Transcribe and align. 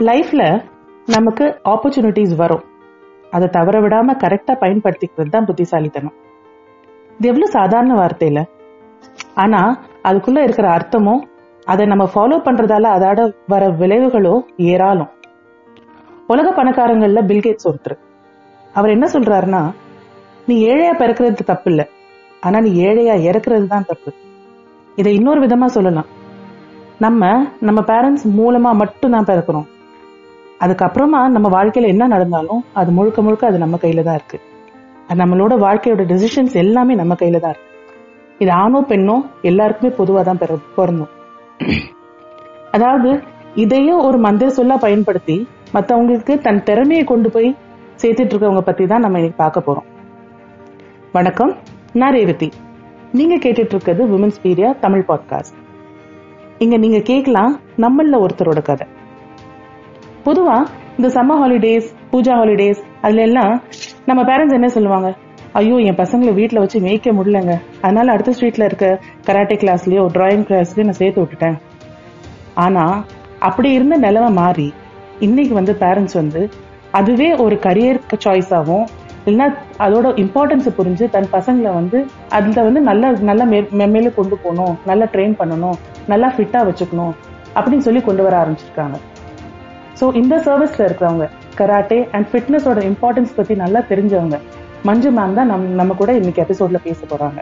லைஃப்ல 0.00 0.62
நமக்கு 1.06 1.60
ஆப்பர்ச்சுனிட்டிஸ் 1.64 2.36
வரும். 2.36 2.62
அதை 3.30 3.48
தவற 3.48 3.80
விடாம 3.80 4.14
கரெக்டா 4.22 4.54
பயன்படுத்திக்கிறது 4.60 5.28
தான் 5.28 5.44
புத்திசாலித்தனம். 5.44 6.14
இது 7.18 7.28
எவ்வளவு 7.28 7.50
சாதாரண 7.50 7.94
வார்த்தையில? 7.94 8.44
ஆனா 9.34 9.60
அதுக்குள்ள 10.04 10.42
இருக்கிற 10.42 10.68
அர்த்தமும் 10.70 11.22
அதை 11.66 11.86
நம்ம 11.86 12.04
ஃபாலோ 12.14 12.38
பண்றதால 12.46 12.88
அதோட 12.96 13.34
வர 13.46 13.68
விளைவுகளோ 13.68 14.42
ஏராளம். 14.56 15.10
உலக 16.26 16.50
பணக்காரங்கள்ல 16.50 17.22
பில்கேட்ஸ் 17.30 17.68
ஒருத்தர். 17.70 17.98
அவர் 18.74 18.90
என்ன 18.90 19.06
சொல்றாருன்னா 19.06 19.70
நீ 20.46 20.66
ஏழையா 20.66 20.94
பிறக்கிறது 21.02 21.44
தப்பு 21.44 21.70
இல்ல 21.70 21.88
ஆனா 22.40 22.60
நீ 22.60 22.72
ஏழையா 22.84 23.14
இறக்குறது 23.30 23.66
தான் 23.66 23.84
தப்பு. 23.84 24.12
இதை 24.96 25.14
இன்னொரு 25.14 25.46
விதமா 25.46 25.64
சொல்லலாம். 25.64 26.06
நம்ம 26.98 27.46
நம்ம 27.60 27.80
பேரண்ட்ஸ் 27.80 28.26
மூலமா 28.40 28.72
மட்டும் 28.72 29.10
தான் 29.10 29.24
பிறக்கிறோம். 29.24 29.68
அதுக்கப்புறமா 30.60 31.28
நம்ம 31.28 31.48
வாழ்க்கையில 31.48 31.86
என்ன 31.86 32.06
நடந்தாலும் 32.06 32.64
அது 32.72 32.90
முழுக்க 32.90 33.22
முழுக்க 33.22 33.46
அது 33.46 33.58
நம்ம 33.58 33.76
கையில 33.76 34.02
தான் 34.02 34.14
இருக்கு. 34.14 34.38
அது 35.08 35.24
நம்மளோட 35.24 35.58
வாழ்க்கையோட 35.58 36.02
டெசிஷன்ஸ் 36.04 36.54
எல்லாமே 36.54 36.94
நம்ம 36.94 37.14
கையில 37.14 37.40
தான் 37.40 37.50
இருக்கு. 37.50 37.70
இது 38.38 38.50
ஆணோ 38.52 38.84
பெண்ணோ 38.88 39.16
எல்லாருக்குமே 39.42 39.94
பொதுவா 39.98 40.22
தான் 40.22 40.38
பிற- 40.38 40.64
பிறந்தோம் 40.76 41.12
அதாவது 42.72 43.22
இதையும் 43.54 44.00
ஒரு 44.00 44.18
மந்திர 44.18 44.50
சொல்லா 44.50 44.76
பயன்படுத்தி 44.78 45.48
மத்தவங்களுக்கு 45.72 46.40
தன் 46.40 46.62
திறமையை 46.62 47.04
கொண்டு 47.04 47.30
போய் 47.30 47.56
சேர்த்துட்டு 48.02 48.32
இருக்கவங்க 48.32 48.60
பத்தி 48.60 48.86
தான் 48.86 49.00
நம்ம 49.00 49.18
இன்னைக்கு 49.18 49.42
பார்க்க 49.42 49.60
போறோம். 49.60 49.86
வணக்கம் 51.12 51.52
நான் 51.92 52.12
ரேவதி. 52.12 52.48
நீங்க 53.12 53.36
கேட்டுட்டு 53.36 53.74
இருக்கிறது 53.74 54.06
உமன்ஸ் 54.06 54.40
பீரியா 54.42 54.78
தமிழ் 54.78 55.04
பாட்காஸ்ட் 55.08 55.58
இங்க 56.58 56.76
நீங்க 56.76 57.00
கேட்கலாம் 57.00 57.60
நம்மள 57.78 58.26
ஒருத்தரோட 58.26 58.62
கதை. 58.62 58.86
பொதுவா 60.24 60.66
இந்த 60.98 61.08
சம்மர் 61.08 61.40
ஹாலிடேஸ் 61.42 61.84
பூஜா 62.12 62.34
ஹாலிடேஸ் 62.34 62.78
அதுல 63.00 63.20
எல்லாம் 63.20 63.62
நம்ம 64.06 64.22
பேரண்ட்ஸ் 64.22 64.52
என்ன 64.52 64.68
சொல்லுவாங்க? 64.68 65.14
ஐயோ 65.52 65.76
என் 65.76 65.94
பசங்களை 65.94 66.34
வீட்ல 66.34 66.58
வச்சு 66.58 66.80
மேய்க்க 66.80 67.12
முடியலங்க. 67.12 67.60
அதனால 67.80 68.12
அடுத்த 68.12 68.32
ஸ்ட்ரீட்ல 68.32 68.64
இருக்க 68.64 68.98
கராட்டே 69.26 69.56
கிளாஸ்லயோ 69.56 70.06
டிராயிங் 70.14 70.44
கிளாஸ்லயோ 70.44 70.82
நான் 70.82 70.92
சேர்த்து 70.92 71.22
விட்டுட்டேன். 71.22 71.58
ஆனா 72.54 73.04
அப்படி 73.38 73.70
இருந்த 73.72 73.98
நிலவை 73.98 74.32
மாறி 74.32 74.72
இன்னைக்கு 75.18 75.54
வந்து 75.54 75.76
பேரண்ட்ஸ் 75.80 76.14
வந்து 76.14 76.48
அதுவே 76.90 77.34
ஒரு 77.34 77.56
கரியர் 77.56 78.00
சாய்ஸாகவும் 78.24 78.84
இல்லைன்னா 79.26 79.54
அதோட 79.78 80.06
இம்பார்ட்டன்ஸை 80.14 80.68
புரிஞ்சு 80.78 81.10
தன் 81.10 81.28
பசங்களை 81.32 81.74
வந்து 81.74 82.06
அதில் 82.28 82.64
வந்து 82.64 82.80
நல்ல 82.80 83.10
நல்ல 83.10 83.46
மே- 83.46 83.68
மென்மேல 83.72 84.14
கொண்டு 84.14 84.38
போகணும் 84.38 84.78
நல்லா 84.86 85.04
ட்ரெயின் 85.04 85.38
பண்ணணும் 85.38 85.74
நல்லா 86.06 86.32
ஃபிட்டாக 86.36 86.68
வச்சுக்கணும் 86.68 87.12
அப்படின்னு 87.54 87.78
சொல்லி 87.78 88.00
கொண்டு 88.00 88.22
வர 88.22 88.46
ஆரம்பிச்சிருக்காங்க. 88.46 88.94
ஸோ 90.00 90.04
இந்த 90.20 90.34
சர்வீஸ்ல 90.46 90.86
இருக்கிறவங்க 90.86 91.26
கராட்டே 91.58 91.98
அண்ட் 92.16 92.28
ஃபிட்னஸோட 92.30 92.78
இம்பார்ட்டன்ஸ் 92.90 93.34
பத்தி 93.36 93.54
நல்லா 93.64 93.80
தெரிஞ்சவங்க 93.90 94.38
மஞ்சு 94.88 95.10
மேம் 95.18 95.36
தான் 95.38 95.50
நம் 95.52 95.66
நம்ம 95.80 95.92
கூட 96.00 96.10
இன்னைக்கு 96.20 96.42
எபிசோட்ல 96.44 96.78
பேச 96.86 97.00
போறாங்க. 97.12 97.38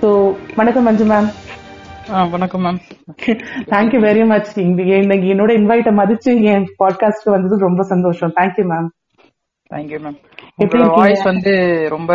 ஸோ 0.00 0.08
வணக்கம் 0.58 0.86
மஞ்சு 0.88 1.06
மேம் 1.12 1.28
ஆ 2.12 2.18
வணக்கம் 2.34 2.62
மேம் 2.66 2.78
தேங்க்யூ 3.72 3.98
வெரி 4.06 4.22
மச் 4.32 4.52
இன்னைக்கு 4.66 5.26
என்னோட 5.34 5.50
இன்வைட்டை 5.60 5.92
மதிச்சு 6.00 6.30
என் 6.52 6.68
பாட்காஸ்ட் 6.82 7.28
வந்தது 7.34 7.66
ரொம்ப 7.66 7.82
சந்தோஷம். 7.92 8.32
Thank you 8.38 8.64
ma'am 8.72 8.88
thank you 9.70 9.98
ma'am 10.04 10.18
இருக்கீங்க? 10.60 10.86
வாய்ஸ் 10.98 11.24
வந்து 11.30 11.52
ரொம்ப 11.96 12.12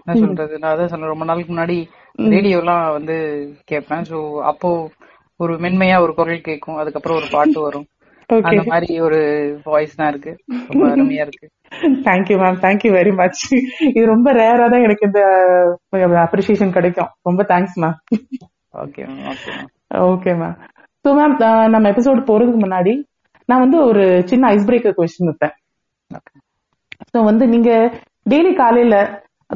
என்ன 0.00 0.18
சொல்றது 0.24 0.54
நான் 0.62 0.72
அதான் 0.72 0.92
சொன்னேன் 0.92 1.12
ரொம்ப 1.14 1.26
நாளுக்கு 1.30 1.52
முன்னாடி 1.54 1.78
ரேடியோலாம் 2.34 2.84
வந்து 2.96 3.16
கேட்பேன். 3.70 4.04
சோ 4.10 4.18
அப்போ 4.50 4.70
ஒரு 5.40 5.54
மென்மையா 5.64 5.96
ஒரு 6.06 6.12
குரல் 6.18 6.46
கேட்கும். 6.48 6.78
அதுக்கப்புறம் 6.82 7.18
ஒரு 7.20 7.28
பாட்டு 7.36 7.58
வரும். 7.66 7.86
அந்த 8.50 8.62
மாதிரி 8.70 8.94
ஒரு 9.06 9.18
வாய்ஸ் 9.66 9.98
தான் 9.98 10.10
இருக்கு. 10.12 10.32
ரொம்ப 10.68 10.84
அருமையா 10.92 11.24
இருக்கு. 11.26 11.46
Thank you 12.06 12.36
ma'am 12.40 12.58
thank you 12.64 12.90
very 12.96 13.12
much 13.20 13.42
இது 13.88 14.04
ரொம்ப 14.12 14.28
ரேரா 14.40 14.66
தான் 14.72 14.84
எனக்கு 14.86 15.08
இந்த 15.08 15.20
அப்ரிசியேஷன் 16.24 16.74
கிடைக்கும். 16.76 17.10
ரொம்ப 17.28 17.42
thanks 17.52 17.78
ma'am 17.84 17.96
okay 18.82 19.04
ma'am 19.08 19.22
okay 19.32 19.52
ma'am 19.52 19.70
okay 20.10 20.32
ma'am 20.40 20.56
so 21.04 21.12
ma'am 21.18 21.36
நம்ம 21.74 21.86
எபிசோட் 21.92 22.28
போறதுக்கு 22.28 22.60
முன்னாடி 22.64 22.94
நான் 23.48 23.64
வந்து 23.64 23.78
ஒரு 23.90 24.02
சின்ன 24.30 24.50
ஐஸ் 24.54 24.66
பிரேக்கர் 24.68 24.96
கொஸ்டின் 24.98 25.30
வைப்பேன் 25.30 25.54
ஸோ 27.12 27.18
வந்து 27.28 27.44
நீங்க 27.54 27.70
டெய்லி 28.26 28.52
காலையில 28.60 28.96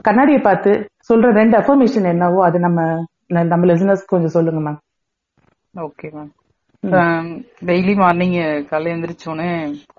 கண்ணாடியை 0.04 0.40
பார்த்து 0.42 0.70
சொல்ற 1.08 1.28
ரெண்டு 1.38 1.54
அஃபர்மேஷன் 1.60 2.08
என்னவோ 2.12 2.38
அது 2.46 2.58
நம்ம 2.66 2.80
நம்ம 3.50 3.66
லிசனர்ஸ் 3.70 4.10
கொஞ்சம் 4.12 4.34
சொல்லுங்க 4.36 4.62
ma'am 4.66 4.80
okay 5.74 6.08
ma'am 6.16 6.32
daily 7.68 7.92
morning 8.00 8.34
காலையில 8.70 8.94
எந்திரிச்சோடனே 8.94 9.50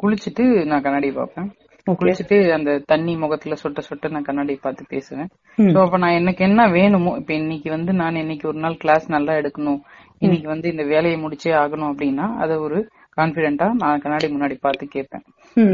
குளிச்சுட்டு 0.02 0.44
நான் 0.70 0.84
கண்ணாடி 0.86 1.10
பார்ப்பேன். 1.12 1.48
குளிச்சுட்டு 1.88 2.38
அந்த 2.56 2.70
தண்ணி 2.92 3.14
முகத்துல 3.24 3.56
சொட்ட 3.62 3.82
சொட்ட 3.88 4.10
நான் 4.14 4.28
கண்ணாடி 4.28 4.54
பார்த்து 4.66 4.84
பேசுவேன். 4.94 5.30
சோ 5.58 5.78
அப்ப 5.84 5.98
நான் 6.04 6.18
எனக்கு 6.20 6.42
என்ன 6.48 6.62
வேணுமோ 6.76 7.12
இப்ப 7.22 7.34
இன்னைக்கு 7.34 7.70
வந்து 7.70 7.92
நான் 8.02 8.22
இன்னைக்கு 8.24 8.46
ஒரு 8.52 8.60
நாள் 8.66 8.82
கிளாஸ் 8.84 9.06
நல்லா 9.16 9.34
எடுக்கணும். 9.42 9.82
இன்னைக்கு 10.26 10.48
வந்து 10.54 10.68
இந்த 10.74 10.84
வேலையை 10.94 11.18
முடிச்சே 11.24 11.54
ஆகணும் 11.64 11.92
அப்படின்னா 11.92 12.28
அத 12.44 12.58
ஒரு 12.60 12.80
கான்பிடென்ட்டா 13.20 13.68
நான் 13.82 14.02
கண்ணாடி 14.04 14.28
முன்னாடி 14.34 14.56
பார்த்து 14.66 14.88
கேட்பேன். 14.96 15.26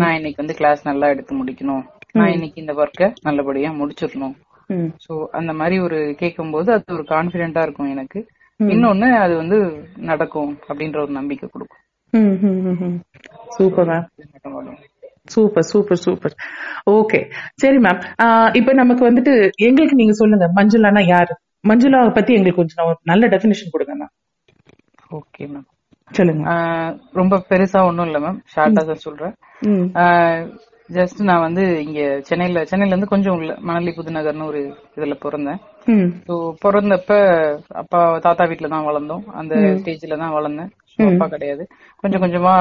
நான் 0.01 0.17
இன்னைக்கு 0.19 0.41
வந்து 0.43 0.57
கிளாஸ் 0.59 0.83
நல்லா 0.89 1.07
எடுத்து 1.13 1.39
முடிக்கணும். 1.41 1.83
நான் 2.19 2.33
இன்னைக்கு 2.35 2.61
இந்த 2.61 2.73
ஒர்க்கை 2.83 3.09
நல்லபடியா 3.27 3.71
முடிச்சிடணும். 3.81 4.35
சோ 5.05 5.13
அந்த 5.39 5.53
மாதிரி 5.53 5.77
ஒரு 5.79 5.97
கேட்கும்போது 6.21 6.69
அது 6.73 6.93
ஒரு 6.97 7.05
கான்பிடென்ட்டா 7.13 7.63
இருக்கும் 7.67 7.93
எனக்கு. 7.95 8.19
இன்னொன்னு 8.69 9.09
அது 9.11 9.35
வந்து 9.35 9.57
நடக்கும் 9.97 10.57
அப்படின்ற 10.67 11.01
ஒரு 11.01 11.11
நம்பிக்கை 11.11 11.49
கொடுக்கும். 11.49 11.81
Super 13.49 13.87
ma'am. 13.87 14.05
Super 15.25 15.63
super 15.63 15.97
super. 15.97 16.35
Okay. 16.91 17.19
சரி 17.55 17.77
மேம். 17.77 18.01
இப்ப 18.55 18.73
நமக்கு 18.73 19.03
வந்துட்டு 19.11 19.49
எங்களுக்கு 19.57 19.95
நீங்க 19.95 20.13
சொல்லுங்க 20.13 20.51
மஞ்சுளானா 20.55 21.05
யாரு? 21.05 21.35
மஞ்சுளா 21.67 22.13
பத்தி 22.13 22.33
எங்களுக்கு 22.33 22.61
கொஞ்சம் 22.61 22.85
ஒரு 22.85 22.97
நல்ல 23.03 23.27
டெபினிஷன் 23.27 23.71
கொடுங்க 23.71 23.95
மேம். 24.01 24.13
Okay 25.11 25.43
ma'am. 25.43 25.67
சொல்லுங்க. 26.11 26.45
ரொம்ப 27.11 27.43
பெருசா 27.49 27.85
ஒண்ணும் 27.85 28.05
இல்ல 28.05 28.19
மேம். 28.19 28.39
ஷார்ட்டா 28.55 28.85
தான் 28.89 29.03
சொல்றேன். 29.05 29.33
ஜஸ்ட் 30.95 31.19
நான் 31.21 31.45
வந்து 31.45 31.63
இங்க 31.83 32.01
சென்னையில 32.29 32.63
சென்னையில 32.65 32.93
இருந்து 32.93 33.13
கொஞ்சம் 33.13 33.35
உள்ள 33.37 33.51
மணலி 33.69 33.91
புதுநகர்னு 33.97 34.49
ஒரு 34.51 34.61
இதுல 34.97 35.15
பிறந்தேன். 35.25 35.59
ஸோ 36.27 36.33
பிறந்தப்ப 36.63 37.11
அப்பா 37.81 37.99
தாத்தா 38.19 38.45
வீட்ல 38.45 38.67
தான் 38.67 38.87
வளர்ந்தோம். 38.89 39.23
அந்த 39.31 39.55
ஸ்டேஜ்ல 39.79 40.17
தான் 40.17 40.35
வளர்ந்தேன். 40.37 40.71
அப்பா 40.99 41.27
கிடையாது. 41.27 41.63
கொஞ்சம் 42.03 42.23
கொஞ்சமா 42.23 42.55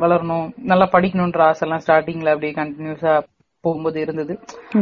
வளரணும். 0.00 0.46
நல்லா 0.72 0.88
படிக்கணும்ன்ற 0.94 1.42
ஆசை 1.48 1.64
எல்லாம் 1.66 1.84
ஸ்டார்டிங்ல 1.84 2.32
அப்படியே 2.34 2.52
கண்டினியூஸா 2.60 3.14
போகும்போது 3.66 3.98
இருந்தது. 4.04 4.34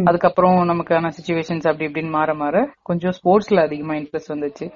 அதுக்கப்புறம் 0.09 0.56
நமக்கான 0.71 1.11
சுச்சுவேஷன்ஸ் 1.17 1.69
அப்படி 1.71 1.89
இப்படின்னு 1.89 2.12
மாற 2.19 2.31
மாற 2.43 2.56
கொஞ்சம் 2.91 3.15
ஸ்போர்ட்ஸ்ல 3.19 3.65
அதிகமா 3.69 3.95
இன்ட்ரெஸ்ட் 4.00 4.33
வந்துச்சு. 4.34 4.67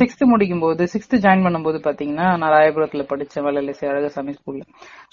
சிக்ஸ்த் 0.00 0.24
முடிக்கும் 0.32 0.64
போது 0.64 0.82
சிக்ஸ்த் 0.94 1.16
ஜாயின் 1.24 1.44
பண்ணும்போது 1.46 1.80
பாத்தீங்கன்னா 1.88 2.28
நான் 2.40 2.54
ராயபுரத்துல 2.56 3.04
படிச்சேன் 3.12 3.46
வல்லலேசி 3.46 3.86
அழகசாமி 3.92 4.34
ஸ்கூல்ல 4.38 4.64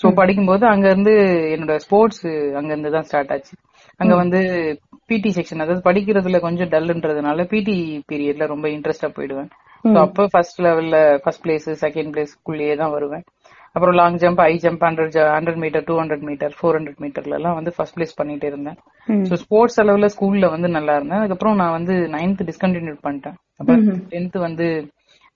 சோ 0.02 0.14
படிக்கும்போது 0.22 0.66
அங்க 0.74 0.88
இருந்து 0.94 1.14
என்னோட 1.56 1.76
ஸ்போர்ட்ஸ் 1.86 2.26
அங்க 2.60 2.70
இருந்து 2.74 2.96
தான் 2.98 3.08
ஸ்டார்ட் 3.10 3.34
ஆச்சு. 3.36 3.54
அங்க 4.02 4.14
வந்து 4.22 4.40
பிடி 5.10 5.30
செக்ஷன் 5.38 5.64
அதாவது 5.64 5.88
படிக்கிறதுல 5.90 6.40
கொஞ்சம் 6.46 6.72
டல்ன்றதுனால 6.74 7.44
பிடி 7.54 7.78
பீரியட்ல 8.12 8.46
ரொம்ப 8.54 8.68
இன்ட்ரெஸ்டா 8.76 9.10
போயிடுவேன். 9.18 9.50
அப்ப 10.04 10.26
ஃபர்ஸ்ட் 10.34 10.60
லெவல்ல 10.66 10.98
ஃபர்ஸ்ட் 11.24 11.44
பிளேஸ் 11.46 11.68
செகண்ட் 11.84 12.12
பிளேஸ்க்குள்ளேயே 12.14 12.76
தான் 12.82 12.94
வருவேன். 12.96 13.24
அப்புறம் 13.76 13.96
long 14.00 14.18
jump 14.22 14.42
high 14.44 14.52
jump 14.64 14.84
hundred 14.88 15.16
hundred 15.36 15.60
metre 15.64 15.86
two 15.88 15.94
hundred 16.00 16.26
metre 16.30 16.54
four 16.58 16.76
hundred 16.78 17.00
மீட்டர்ல 17.04 17.38
எல்லாம் 17.40 17.56
வந்து 17.60 17.72
ஃபர்ஸ்ட் 17.76 17.96
பிளேஸ் 17.98 18.18
பண்ணிட்டு 18.20 18.48
இருந்தேன். 18.52 18.78
ஸோ 19.30 19.38
ஸ்போர்ட்ஸ் 19.44 19.80
அளவுல 19.84 20.10
ஸ்கூல்ல 20.16 20.50
வந்து 20.56 20.70
நல்லா 20.78 20.96
இருந்தேன். 21.00 21.22
அதுக்கப்புறம் 21.22 21.58
நான் 21.62 21.76
வந்து 21.78 21.96
நைன்த் 22.16 22.44
டிஸ்கண்டினியூ 22.50 22.96
பண்ணிட்டேன். 23.08 23.38
அப்ப 23.62 23.78
டென்த் 24.14 24.38
வந்து 24.48 24.68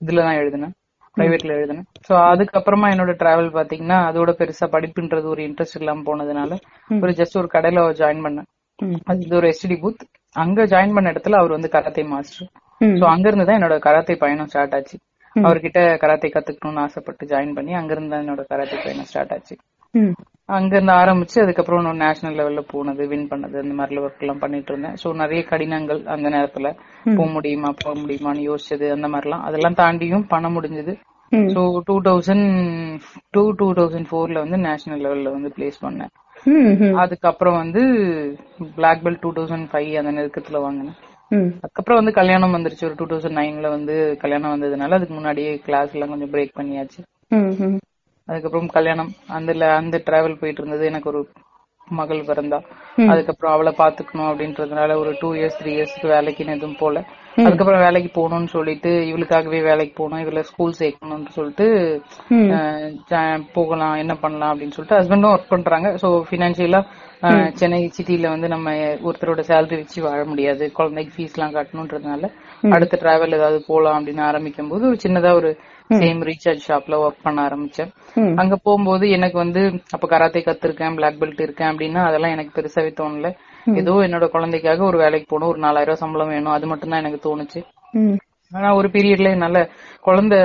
இதுல 0.02 0.26
தான் 0.28 0.40
எழுதினேன். 0.42 0.76
பிரைவேட்ல 1.18 1.52
எழுதினேன். 1.60 1.88
சோ 2.08 2.14
அதுக்கப்புறமா 2.32 2.88
என்னோட 2.94 3.12
டிராவல் 3.22 3.50
பாத்தீங்கன்னா 3.58 3.98
அதோட 4.10 4.32
பெருசா 4.42 4.68
படிப்புன்றது 4.76 5.28
ஒரு 5.34 5.42
இன்ட்ரெஸ்ட் 5.48 5.80
இல்லாம 5.82 6.04
போனதுனால 6.10 6.52
ஒரு 7.04 7.14
ஜஸ்ட் 7.22 7.40
ஒரு 7.42 7.50
கடையில 7.56 7.86
ஜாயின் 8.02 8.24
பண்ணேன். 8.28 8.48
அது 9.10 9.26
இது 9.26 9.36
ஒரு 9.40 9.48
எஸ்டிடி 9.54 9.78
பூத் 9.84 10.04
அங்க 10.36 10.66
ஜாயின் 10.74 10.96
பண்ண 10.96 11.14
இடத்துல 11.14 11.38
அவர் 11.42 11.56
வந்து 11.58 11.70
கராத்தே 11.76 12.04
மாஸ்டர். 12.14 12.50
சோ 13.00 13.06
அங்க 13.14 13.26
இருந்து 13.30 13.48
தான் 13.50 13.58
என்னோட 13.60 13.78
கராத்தே 13.86 14.16
பயணம் 14.24 14.50
ஸ்டார்ட் 14.52 14.76
ஆச்சு. 14.78 14.98
அவர்கிட்ட 15.42 15.80
கராத்தே 15.98 16.30
கத்துக்கணும்னு 16.30 16.84
ஆசைப்பட்டு 16.84 17.30
ஜாயின் 17.32 17.56
பண்ணி 17.56 17.74
அங்க 17.74 17.92
இருந்து 17.94 18.14
தான் 18.14 18.24
என்னோட 18.24 18.44
கராத்தே 18.50 18.78
பயணம் 18.84 19.10
ஸ்டார்ட் 19.10 19.34
ஆச்சு 19.36 19.56
ம். 19.94 20.14
அங்க 20.50 20.72
இருந்து 20.76 20.94
ஆரம்பிச்சு 20.94 21.38
அதுக்கப்புறம் 21.44 21.86
நான் 21.86 22.02
நேஷனல் 22.04 22.38
லெவல்ல 22.40 22.62
போனது 22.72 23.06
வின் 23.12 23.30
பண்ணது 23.30 23.58
அந்த 23.62 23.74
மாதிரி 23.74 24.02
ஒர்க் 24.02 24.24
எல்லாம் 24.24 24.42
பண்ணிட்டு 24.44 24.72
இருந்தேன் 24.74 24.98
சோ 25.02 25.14
நிறைய 25.22 25.42
கடினங்கள் 25.44 26.02
அந்த 26.14 26.28
நேரத்துல 26.30 26.70
போக 27.10 27.28
முடியுமா 27.34 27.70
போக 27.82 27.94
முடியுமான்னு 28.02 28.48
யோசிச்சது 28.48 28.88
அந்த 28.96 29.10
மாதிரிலாம் 29.14 29.46
அதெல்லாம் 29.48 29.80
தாண்டியும் 29.80 30.30
பண்ண 30.30 30.50
முடிஞ்சது. 30.50 30.96
So 31.52 31.62
two 31.88 31.96
thousand 32.06 32.46
two 33.34 33.44
two 33.60 33.68
thousand 33.80 34.10
ஃபோர்ல 34.10 34.44
வந்து 34.44 34.58
நேஷனல் 34.66 35.04
லெவல்ல 35.06 35.34
வந்து 35.34 35.50
பிளேஸ் 35.56 35.80
பண்ணேன். 35.82 36.12
அதுக்கப்புறம் 37.02 37.58
வந்து 37.58 37.82
black 38.78 39.04
belt 39.06 39.22
two 39.22 39.32
thousand 39.36 39.68
five 39.72 39.92
அந்த 40.02 40.12
நெருக்கத்துல 40.12 40.62
வாங்கினேன். 40.62 40.98
அதுக்கப்புறம் 41.62 42.00
வந்து 42.00 42.14
கல்யாணம் 42.20 42.54
வந்துருச்சு. 42.54 42.84
ஒரு 42.84 42.96
டூ 42.98 43.06
தௌசண்ட் 43.06 43.38
நைன்ல 43.40 43.70
வந்து 43.70 43.96
கல்யாணம் 44.20 44.54
வந்ததுனால 44.54 44.92
அதுக்கு 44.98 45.14
முன்னாடியே 45.14 45.52
கிளாஸ் 45.66 45.94
எல்லாம் 45.96 46.10
கொஞ்சம் 46.10 46.34
பிரேக் 46.34 46.58
பண்ணியாச்சு. 46.60 47.00
அதுக்கப்புறம் 48.28 48.68
கல்யாணம். 48.68 49.12
அந்த 49.28 49.52
அந்த 49.82 50.02
டிராவல் 50.06 50.40
போயிட்டு 50.42 50.62
இருந்தது 50.64 50.86
எனக்கு 50.86 51.10
ஒரு 51.10 51.22
மகள் 51.90 52.26
பிறந்தா. 52.30 52.60
அதுக்கப்புறம் 53.10 53.54
அவளை 53.54 53.74
பாத்துக்கணும் 53.78 54.30
அப்படின்றதுனால 54.32 54.96
ஒரு 54.96 55.12
டூ 55.20 55.34
இயர்ஸ் 55.34 55.60
த்ரீ 55.60 55.72
இயர்ஸ்க்கு 55.78 56.08
வேலைக்குன்னு 56.14 56.56
எதுவும் 56.58 56.80
போல. 56.80 57.04
அதுக்கப்புறம் 57.46 57.84
வேலைக்கு 57.86 58.10
போகணும்னு 58.14 58.50
சொல்லிட்டு 58.54 58.92
இவளுக்காகவே 59.10 59.60
வேலைக்கு 59.68 59.94
போகணும் 59.98 60.22
இவள 60.24 60.42
ஸ்கூல் 60.50 60.80
சேர்க்கணும்னு 60.80 61.36
சொல்லிட்டு 61.38 61.68
போகலாம் 63.58 63.96
என்ன 64.04 64.14
பண்ணலாம் 64.24 64.52
அப்படின்னு 64.54 64.76
சொல்லிட்டு 64.78 65.00
ஹஸ்பண்டும் 65.00 65.34
ஒர்க் 65.34 65.54
பண்றாங்க. 65.54 65.90
சோ 66.02 66.10
பினான்சியலா 66.32 66.82
சென்னை 67.60 67.80
சிட்டில 67.98 68.32
வந்து 68.34 68.48
நம்ம 68.54 68.74
ஒருத்தரோட 69.08 69.44
சேலரி 69.50 69.78
வச்சு 69.82 70.00
வாழ 70.08 70.20
முடியாது. 70.32 70.66
குழந்தைக்கு 70.78 71.14
ஃபீஸ் 71.16 71.36
எல்லாம் 71.38 71.56
கட்டணுன்றதுனால 71.56 72.30
அடுத்த 72.76 73.00
டிராவல் 73.02 73.38
ஏதாவது 73.38 73.60
போலாம் 73.70 73.98
அப்படின்னு 74.00 74.24
ஆரம்பிக்கும் 74.30 74.72
போது 74.74 74.84
ஒரு 74.90 75.00
சின்னதா 75.06 75.32
ஒரு 75.40 75.50
சேம் 76.02 76.22
ரீசார்ஜ் 76.30 76.64
ஷாப்ல 76.68 76.96
ஒர்க் 77.04 77.26
பண்ண 77.26 77.40
ஆரம்பிச்சேன். 77.48 77.92
அங்க 78.42 78.56
போகும்போது 78.66 79.06
எனக்கு 79.18 79.38
வந்து 79.44 79.62
அப்ப 79.96 80.08
கராத்தே 80.14 80.42
கத்திருக்கேன் 80.48 80.98
பிளாக் 81.00 81.20
பெல்ட் 81.22 81.46
இருக்கேன் 81.46 81.72
அப்படின்னா 81.72 82.02
அதெல்லாம் 82.10 82.36
எனக்கு 82.36 82.56
பெருசாவே 82.58 82.92
தோணல. 83.02 83.30
ஏதோ 83.76 83.94
என்னோட 84.06 84.26
குழந்தைக்காக 84.30 84.84
ஒரு 84.84 84.98
வேலைக்கு 84.98 85.28
போகணும் 85.30 85.50
ஒரு 85.50 85.60
நாலாயிரம் 85.60 85.90
ரூபாய் 85.90 86.04
சம்பளம் 86.04 86.28
வேணும் 86.28 86.54
அது 86.54 86.66
மட்டும் 86.68 86.90
தான் 86.90 87.00
எனக்கு 87.00 87.20
தோணுச்சு. 87.28 87.60
ஆனா 88.52 88.68
ஒரு 88.76 88.88
பீரியட்ல 88.88 89.32
என்னால 89.32 89.62
குழந்தை 90.02 90.38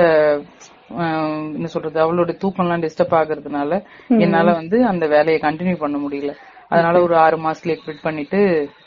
என்ன 1.55 1.67
சொல்றது 1.67 1.97
அவளோட 2.01 2.31
தூக்கம்லாம் 2.41 2.83
டிஸ்டர்ப் 2.85 3.15
ஆகுறதுனால 3.19 3.71
என்னால 4.17 4.51
வந்து 4.51 4.77
அந்த 4.85 5.05
வேலையை 5.07 5.39
கண்டினியூ 5.41 5.77
பண்ண 5.77 5.97
முடியல. 5.97 6.33
அதனால 6.69 7.01
ஒரு 7.01 7.15
ஆறு 7.17 7.37
மாசத்துல 7.37 7.75
குவிட் 7.81 8.03
பண்ணிட்டு 8.03 8.39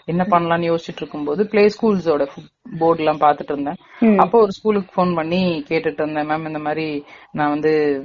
என்ன 0.09 0.27
பண்ணலாம்னு 0.31 0.69
யோசிச்சுட்டு 0.73 0.97
இருக்கும்போது 0.97 1.47
பிளே 1.47 1.67
ஸ்கூல்ஸோட 1.67 2.27
போர்டு 2.79 2.99
எல்லாம் 2.99 3.21
பாத்துட்டு 3.21 3.53
இருந்தேன் 3.53 4.19
அப்போ 4.19 4.41
ஒரு 4.41 4.51
ஸ்கூலுக்கு 4.51 4.91
ஃபோன் 4.97 5.15
பண்ணி 5.15 5.65
கேட்டுட்டு 5.69 6.01
இருந்தேன் 6.03 6.31
மேம் 6.31 6.47
இந்த 6.47 6.59
மாதிரி 6.59 7.05
நான் 7.31 7.49
வந்து 7.49 8.03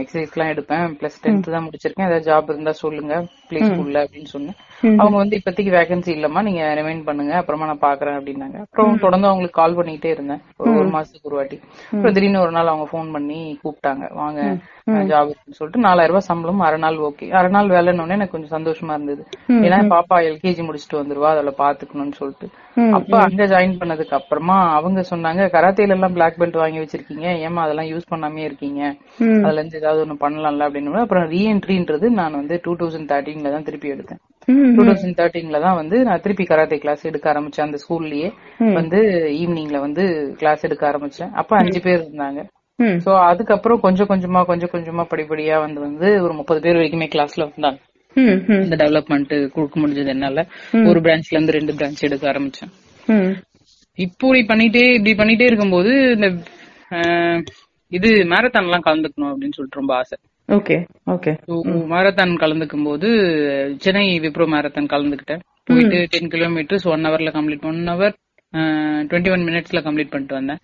எக்ஸசைஸ் 0.00 0.32
எல்லாம் 0.34 0.52
எடுப்பேன். 0.54 0.94
பிளஸ் 1.00 1.18
டென்த் 1.22 1.50
தான் 1.50 1.68
முடிச்சிருக்கேன். 1.68 2.06
ஏதாவது 2.06 2.32
ஜாப் 2.32 2.50
இருந்தா 2.50 2.72
சொல்லுங்க. 2.72 3.26
பிளே 3.48 3.60
ஸ்கூல்ல 3.60 4.04
அப்படின்னு 4.04 4.24
சொன்னேன். 4.24 4.54
அவங்க 4.98 5.16
வந்து 5.16 5.36
இப்போதைக்கு 5.36 5.72
வேகன்சி 5.78 6.10
இல்லம்மா. 6.16 6.42
நீங்க 6.42 6.74
ரிமைண்ட் 6.74 7.04
பண்ணுங்க. 7.04 7.36
அப்புறமா 7.36 7.66
நான் 7.66 7.78
பாக்குறேன் 7.78 8.18
அப்படின்னாங்க. 8.18 8.60
அப்புறம் 8.60 8.98
தொடர்ந்து 8.98 9.28
அவங்களுக்கு 9.28 9.60
கால் 9.62 9.76
பண்ணிட்டே 9.76 10.06
இருந்தேன். 10.06 10.40
ஒரு 10.56 10.70
ஒரு 10.74 10.88
மாசத்துக்கு 10.88 11.22
ஒரு 11.22 11.36
வாட்டி. 11.36 11.60
அப்புறம் 11.84 12.12
திடீர்னு 12.12 12.40
ஒரு 12.40 12.50
நாள் 12.50 12.66
அவங்க 12.66 12.88
ஃபோன் 12.92 13.12
பண்ணி 13.12 13.58
கூப்பிட்டாங்க. 13.64 14.14
வாங்க 14.14 14.40
ஜாப் 14.86 15.30
சொல்லிட்டு 15.50 15.80
நாலாயிரம் 15.80 16.06
ரூபாய் 16.06 16.28
சம்பளம் 16.30 16.58
அரை 16.58 16.78
நாள் 16.78 16.96
ஓகே 16.96 17.30
அரை 17.30 17.50
நாள் 17.50 17.66
வேலைன்னு 17.66 18.08
எனக்கு 18.08 18.38
கொஞ்சம் 18.38 18.56
சந்தோஷமா 18.58 18.92
இருந்தது. 18.92 19.26
ஏன்னா 19.48 19.78
பாப்பா 19.94 20.18
எல்கேஜி 20.30 20.62
முடிச்சுட்டு 20.68 21.00
வந்துருவா. 21.02 21.38
அதில் 21.40 21.60
பாத்துக்கணும்னு 21.62 22.16
சொல்லிட்டு. 22.20 22.46
அப்ப 22.96 23.12
அங்க 23.26 23.44
ஜாயின் 23.52 23.76
பண்ணதுக்கு 23.80 24.14
அப்புறமா 24.18 24.56
அவங்க 24.78 25.00
சொன்னாங்க 25.10 25.42
கராத்தேல 25.54 25.96
எல்லாம் 25.96 26.14
பிளாக் 26.16 26.38
பெல்ட் 26.40 26.58
வாங்கி 26.62 26.78
வச்சிருக்கீங்க. 26.78 27.26
ஏமா 27.46 27.62
அதெல்லாம் 27.64 27.90
யூஸ் 27.92 28.10
பண்ணாமே 28.12 28.42
இருக்கீங்க. 28.48 28.80
அதுல 29.44 29.60
இருந்து 29.60 29.80
ஏதாவது 29.82 30.02
ஒண்ணு 30.04 30.16
பண்ணலாம்ல? 30.24 30.68
அப்படின்னு 30.68 31.04
அப்புறம் 31.04 31.26
ரீஎன்ட்ரின்றது 31.34 32.08
நான் 32.20 32.38
வந்து 32.40 32.60
டூ 32.64 32.74
தௌசண்ட் 32.82 33.10
தேர்ட்டீன்ல 33.12 33.52
தான் 33.56 33.66
திருப்பி 33.68 33.92
எடுத்தேன். 33.94 34.20
டூ 34.76 34.84
தௌசண்ட் 34.88 35.18
தேர்ட்டீன்ல 35.20 35.60
தான் 35.60 35.76
வந்து 35.76 36.04
நான் 36.04 36.20
திருப்பி 36.20 36.44
கராத்தே 36.44 36.78
கிளாஸ் 36.78 37.04
எடுக்க 37.04 37.32
ஆரம்பிச்சேன். 37.32 37.66
அந்த 37.68 37.80
ஸ்கூல்லயே 37.84 38.30
வந்து 38.78 39.00
ஈவினிங்ல 39.42 39.80
வந்து 39.80 40.04
கிளாஸ் 40.38 40.64
எடுக்க 40.64 40.84
ஆரம்பிச்சேன். 40.92 41.32
அப்ப 41.32 41.56
அஞ்சு 41.56 41.80
பேர் 41.80 42.02
இருந்தாங்க. 42.06 42.40
சோ 43.04 43.12
அதுக்கப்புறம் 43.30 43.80
கொஞ்சம் 43.80 44.08
கொஞ்சமா 44.08 44.40
கொஞ்சம் 44.44 44.72
கொஞ்சமா 44.72 45.02
படிப்படியா 45.12 45.56
வந்து 45.60 45.80
வந்து 45.80 46.22
ஒரு 46.22 46.32
முப்பது 46.32 46.60
பேர் 46.60 46.76
வரைக்குமே 46.76 47.08
கிளாஸ்ல 47.14 47.46
வந்தாங்க. 47.48 47.78
இந்த 48.14 48.76
டெவலப்மெண்ட் 48.76 49.48
கொடுக்க 49.48 49.80
முடிஞ்சது 49.80 50.06
என்னால. 50.06 50.46
ஒரு 50.72 51.00
பிரான்ச்ல 51.00 51.36
இருந்து 51.36 51.52
ரெண்டு 51.52 51.72
பிரான்ச் 51.72 52.00
எடுக்க 52.00 52.32
ஆரம்பிச்சேன். 52.32 52.72
இப்போ 53.94 54.32
பண்ணிட்டே 54.32 54.82
இப்படி 54.94 55.12
பண்ணிட்டே 55.14 55.42
இருக்கும்போது 55.42 55.92
இந்த 56.10 56.28
இது 57.88 58.08
மேரத்தான் 58.08 58.62
எல்லாம் 58.62 58.84
கலந்துக்கணும் 58.84 59.30
அப்படின்னு 59.30 59.56
சொல்லிட்டு 59.56 59.80
ரொம்ப 59.80 59.94
ஆசை. 59.94 60.18
Okay 60.48 60.76
okay. 61.06 61.32
மேரத்தான் 61.92 62.32
கலந்துக்கும் 62.44 62.84
போது 62.84 63.08
சென்னை 63.78 64.20
விப்ரோ 64.20 64.46
மேரத்தான் 64.54 64.92
கலந்துக்கிட்டேன். 64.94 65.40
போயிட்டு 65.64 66.06
டென் 66.10 66.28
கிலோமீட்டர்ஸ் 66.28 66.86
ஒன் 66.92 67.04
ஹவர்ல 67.04 67.32
complete 67.36 67.62
one 67.62 67.88
hour 67.88 68.14
twenty 69.10 69.30
one 69.34 69.44
மினிட்ஸ்ல 69.48 69.80
கம்ப்ளீட் 69.86 70.12
பண்ணிட்டு 70.12 70.36
வந்தேன். 70.38 70.60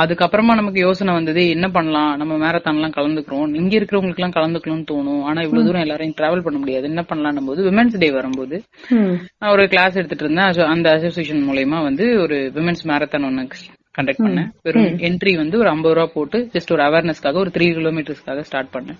அதுக்கப்புறமா 0.00 0.54
நமக்கு 0.60 0.80
யோசனை 0.86 1.12
வந்தது 1.14 1.42
என்ன 1.54 1.66
பண்ணலாம்? 1.76 2.10
நம்ம 2.20 2.32
மேரத்தான் 2.44 2.78
எல்லாம் 2.78 2.96
கலந்துக்கிறோம். 2.98 3.54
இங்க 3.60 3.72
இருக்கிறவங்களுக்கு 3.78 4.22
எல்லாம் 4.22 4.36
கலந்துக்கணும்னு 4.38 4.86
தோணும். 4.90 5.22
ஆனா 5.28 5.40
இவ்வளவு 5.46 5.66
தூரம் 5.68 5.84
எல்லாரையும் 5.86 6.16
டிராவல் 6.20 6.44
பண்ண 6.46 6.58
முடியாது. 6.62 6.90
என்ன 6.92 7.02
பண்ணலாம் 7.10 7.48
போது 7.50 7.62
விமென்ஸ் 7.68 8.00
டே 8.02 8.10
வரும்போது. 8.18 8.58
நான் 9.38 9.52
ஒரு 9.54 9.64
கிளாஸ் 9.74 9.98
எடுத்துட்டு 10.00 10.26
இருந்தேன். 10.26 10.68
அந்த 10.74 10.90
அசோசியேஷன் 10.96 11.46
மூலயமா 11.50 11.80
வந்து 11.88 12.06
ஒரு 12.24 12.38
விமென்ஸ் 12.56 12.84
மேரத்தான் 12.92 13.28
ஒன்னு 13.30 13.48
கண்டக்ட் 13.98 14.24
பண்ணேன். 14.26 14.48
வெறும் 14.66 14.96
என்ட்ரி 15.08 15.32
வந்து 15.42 15.56
ஒரு 15.58 15.68
ஐம்பது 15.68 15.94
ரூபா 15.94 16.06
போட்டு 16.14 16.38
ஜஸ்ட் 16.54 16.72
ஒரு 16.76 16.82
அவேர்னஸ்க்காக 16.82 17.42
ஒரு 17.42 17.50
த்ரீ 17.56 17.66
கிலோமீட்டர்ஸ்க்காக 17.76 18.40
ஸ்டார்ட் 18.48 18.74
பண்ணேன். 18.76 18.98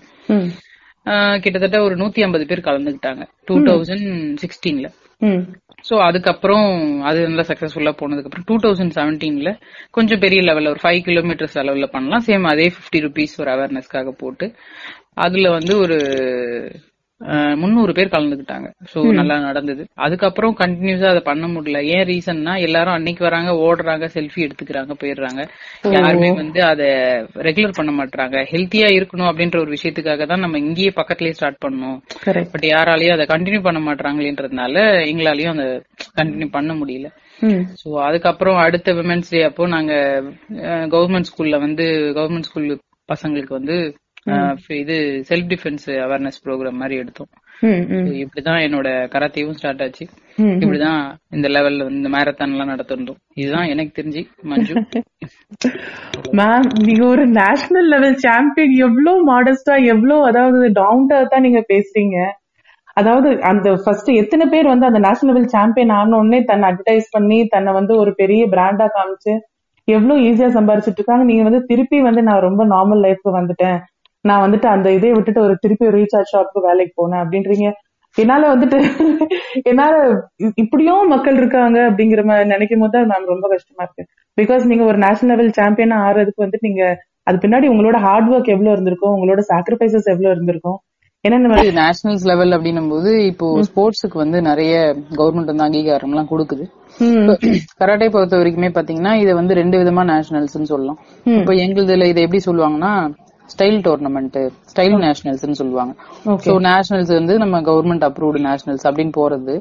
கிட்டத்தட்ட 1.43 1.79
ஒரு 1.87 1.95
நூத்தி 1.95 2.21
ஐம்பது 2.27 2.45
பேர் 2.51 2.67
கலந்துக்கிட்டாங்க. 2.69 3.23
டூ 3.45 3.55
தௌசண்ட் 3.69 4.37
சிக்ஸ்டீன்ல 4.43 4.89
ஸோ 5.85 5.93
சோ 5.95 5.99
அதுக்கப்புறம் 6.01 6.67
அது 7.03 7.19
நல்லா 7.27 7.43
சக்சஸ்ஃபுல்லா 7.49 7.91
போனதுக்கு 7.99 8.29
அப்புறம் 8.29 8.47
டூ 8.47 8.55
தௌசண்ட் 8.63 8.95
செவன்டீன்ல 8.97 9.49
கொஞ்சம் 9.91 10.19
பெரிய 10.19 10.41
லெவல்ல 10.41 10.69
ஒரு 10.69 10.81
ஃபைவ் 10.83 10.99
கிலோமீட்டர்ஸ் 11.07 11.57
அளவுல 11.63 11.87
பண்ணலாம். 11.91 12.23
சேம் 12.27 12.45
அதே 12.53 12.67
50 12.77 13.01
ருபீஸ் 13.05 13.35
ஒரு 13.39 13.51
அவேர்னஸ்க்காக 13.51 14.11
போட்டு. 14.21 14.47
அதுல 15.15 15.49
வந்து 15.49 15.73
ஒரு 15.77 15.97
முந்நூறு 17.61 17.91
பேர் 17.97 18.11
கலந்துக்கிட்டாங்க. 18.15 18.67
சோ 18.91 18.99
நல்லா 19.19 19.35
நடந்தது. 19.45 19.83
அதுக்கப்புறம் 20.05 20.55
கண்டினியூஸா 20.61 21.07
அதை 21.13 21.21
பண்ண 21.29 21.45
முடியல. 21.53 21.79
ஏன் 21.95 22.05
ரீசன்னா 22.11 22.53
எல்லாரும் 22.67 22.95
அன்னைக்கு 22.97 23.23
வராங்க 23.27 23.51
ஓடுறாங்க 23.65 24.07
செல்ஃபி 24.15 24.41
எடுத்துக்கிறாங்க 24.47 24.95
போயிடுறாங்க. 25.01 25.43
யாருமே 25.95 26.29
வந்து 26.41 26.61
அதை 26.71 26.87
ரெகுலர் 27.49 27.77
பண்ண 27.79 27.93
மாட்டாங்க 27.99 28.45
ஹெல்த்தியா 28.53 28.89
இருக்கணும் 28.97 29.29
அப்படின்ற 29.31 29.59
ஒரு 29.63 29.73
விஷயத்துக்காக 29.77 30.27
தான் 30.31 30.43
நம்ம 30.45 30.61
இங்கேயே 30.65 30.93
பக்கத்துலயே 31.01 31.37
ஸ்டார்ட் 31.39 31.63
பண்ணோம். 31.65 31.99
பட் 32.53 32.67
யாராலையும் 32.73 33.15
அதை 33.17 33.27
கண்டினியூ 33.33 33.61
பண்ண 33.67 33.81
மாட்டாங்களேன்றதுனால 33.89 34.75
எங்களாலயும் 35.11 35.53
அதை 35.55 35.67
கண்டினியூ 36.19 36.49
பண்ண 36.57 36.73
முடியல. 36.81 37.09
சோ 37.81 37.87
அதுக்கப்புறம் 38.07 38.57
அடுத்த 38.65 38.89
விமென்ஸ் 38.97 39.31
டே 39.33 39.39
அப்போ 39.47 39.63
நாங்க 39.75 39.93
கவர்மெண்ட் 40.93 41.29
ஸ்கூல்ல 41.29 41.57
வந்து 41.63 41.85
கவர்மெண்ட் 42.17 42.49
ஸ்கூல் 42.49 42.69
பசங்களுக்கு 43.11 43.53
வந்து 43.57 43.75
இது 44.75 44.95
செல்ஃப் 45.29 45.49
டிஃபென்ஸ் 45.51 45.85
அவேர்னஸ் 45.85 46.39
ப்ரோக்ராம் 46.45 46.79
மாதிரி 46.81 46.95
எடுத்தோம். 46.99 47.29
இப்படிதான் 48.21 48.61
என்னோட 48.67 48.87
கராத்தேவும் 49.13 49.51
ஸ்டார்ட் 49.51 49.81
ஆச்சு. 49.81 50.05
இப்படிதான் 50.37 51.01
இந்த 51.29 51.47
லெவல்ல 51.47 51.89
இந்த 51.89 52.09
மேரத்தான் 52.09 52.53
எல்லாம் 52.53 52.69
நடத்திருந்தோம். 52.69 53.19
இதுதான் 53.33 53.65
எனக்கு 53.65 54.01
தெரிஞ்சு 54.01 54.21
மஞ்சு. 54.41 54.73
மேம் 56.39 56.67
நீங்க 56.83 57.05
ஒரு 57.05 57.27
நேஷனல் 57.27 57.87
லெவல் 57.87 58.15
சாம்பியன் 58.15 58.75
எவ்வளவு 58.77 59.19
மாடஸ்டா 59.31 59.75
எவ்வளவு 59.85 60.25
அதாவது 60.25 60.69
டவுன்டா 60.69 61.27
தான் 61.27 61.41
நீங்க 61.41 61.65
பேசுறீங்க. 61.73 62.17
அதாவது 62.93 63.41
அந்த 63.41 63.81
ஃபர்ஸ்ட் 63.83 64.09
எத்தனை 64.13 64.45
பேர் 64.49 64.67
வந்து 64.67 64.85
அந்த 64.85 64.99
நேஷனல் 64.99 65.33
லெவல் 65.33 65.47
சாம்பியன் 65.47 65.89
ஆன 65.89 66.17
உடனே 66.17 66.43
தன்னை 66.43 66.69
அட்வர்டைஸ் 66.69 67.07
பண்ணி 67.11 67.45
தன்னை 67.45 67.73
வந்து 67.73 67.95
ஒரு 67.95 68.15
பெரிய 68.15 68.45
பிராண்டா 68.45 68.87
காமிச்சு 68.97 69.33
எவ்வளவு 69.87 70.21
ஈஸியா 70.21 70.49
சம்பாரிச்சிட்டு 70.57 70.99
இருக்காங்க. 70.99 71.23
நீங்க 71.23 71.43
வந்து 71.43 71.63
திருப்பி 71.65 72.01
வந்து 72.01 72.21
நான் 72.23 72.39
ரொம்ப 72.39 72.65
நார்மல் 72.65 73.03
லைஃப்க்கு 73.05 73.31
வந்துட்டேன். 73.39 73.79
நான் 74.29 74.43
வந்துட்டு 74.45 74.67
அந்த 74.75 74.87
இதை 74.97 75.11
விட்டுட்டு 75.15 75.41
ஒரு 75.47 75.55
திருப்பி 75.63 75.91
ரீசார்ஜ் 75.97 76.31
ஷாப்க்கு 76.33 76.67
வேலைக்கு 76.67 76.93
போனேன் 77.01 77.21
அப்படின்றீங்க. 77.23 77.67
என்னால 78.17 78.43
வந்துட்டு 78.53 78.77
என்னால 79.69 79.93
இப்படியும் 80.61 81.11
மக்கள் 81.13 81.39
இருக்காங்க 81.41 81.77
அப்படிங்கிற 81.89 82.21
மாதிரி 82.29 82.45
நினைக்கும் 82.53 82.83
போது 82.83 82.93
தான் 82.95 83.09
மேம் 83.11 83.31
ரொம்ப 83.33 83.45
கஷ்டமா 83.53 83.83
இருக்கு. 83.85 84.03
பிகாஸ் 84.37 84.63
நீங்க 84.69 84.83
ஒரு 84.91 84.99
நேஷனல் 85.05 85.31
லெவல் 85.33 85.57
சாம்பியனா 85.59 85.97
ஆறதுக்கு 86.07 86.43
வந்துட்டு 86.43 86.67
நீங்க 86.69 86.83
அது 87.27 87.37
பின்னாடி 87.43 87.67
உங்களோட 87.73 87.97
ஹார்ட் 88.05 88.29
ஒர்க் 88.33 88.53
எவ்வளவு 88.55 88.73
இருந்திருக்கும் 88.75 89.15
உங்களோட 89.15 89.43
சாக்ரிஃபைசஸ் 89.51 90.09
எவ்வளவு 90.13 90.33
இருந்திருக்கும். 90.35 90.77
ஏன்னா 91.25 91.37
இந்த 91.41 91.49
மாதிரி 91.51 91.69
நேஷனல்ஸ் 91.81 92.25
லெவல் 92.31 92.55
அப்படின்னும் 92.55 92.89
போது 92.93 93.11
இப்போ 93.29 93.45
ஸ்போர்ட்ஸுக்கு 93.67 94.17
வந்து 94.23 94.39
நிறைய 94.49 94.73
கவர்மெண்ட் 95.19 95.51
வந்து 95.51 95.65
அங்கீகாரம் 95.67 96.11
எல்லாம் 96.13 96.31
கொடுக்குது 96.31 96.65
கராட்டே 97.81 98.07
பொறுத்த 98.15 98.39
வரைக்குமே 98.41 98.69
பாத்தீங்கன்னா 98.75 99.13
இதை 99.23 99.33
வந்து 99.39 99.53
ரெண்டு 99.61 99.79
விதமா 99.81 100.03
நேஷனல்ஸ் 100.11 100.57
சொல்லுவோம் 100.73 100.99
இப்போ 101.39 101.53
எங்களுதுல 101.65 102.09
இதை 102.11 102.23
எப்படி 102.25 102.41
சொல்லுவாங்கன்னா 102.49 102.91
ஸ்டைல் 103.53 103.79
டோர்னமெண்ட் 103.87 104.37
ஸ்டைல் 104.71 104.97
நேஷனல்ஸ் 105.05 105.59
சொல்லுவாங்க. 105.61 105.93
சோ 106.45 106.53
நேஷனல்ஸ் 106.67 107.13
வந்து 107.19 107.35
நம்ம 107.43 107.61
கவர்மெண்ட் 107.69 108.05
அப்ரூவ்டு 108.09 108.41
நேஷனல்ஸ் 108.49 108.85
அப்படின்னு 108.89 109.15
போறது. 109.21 109.55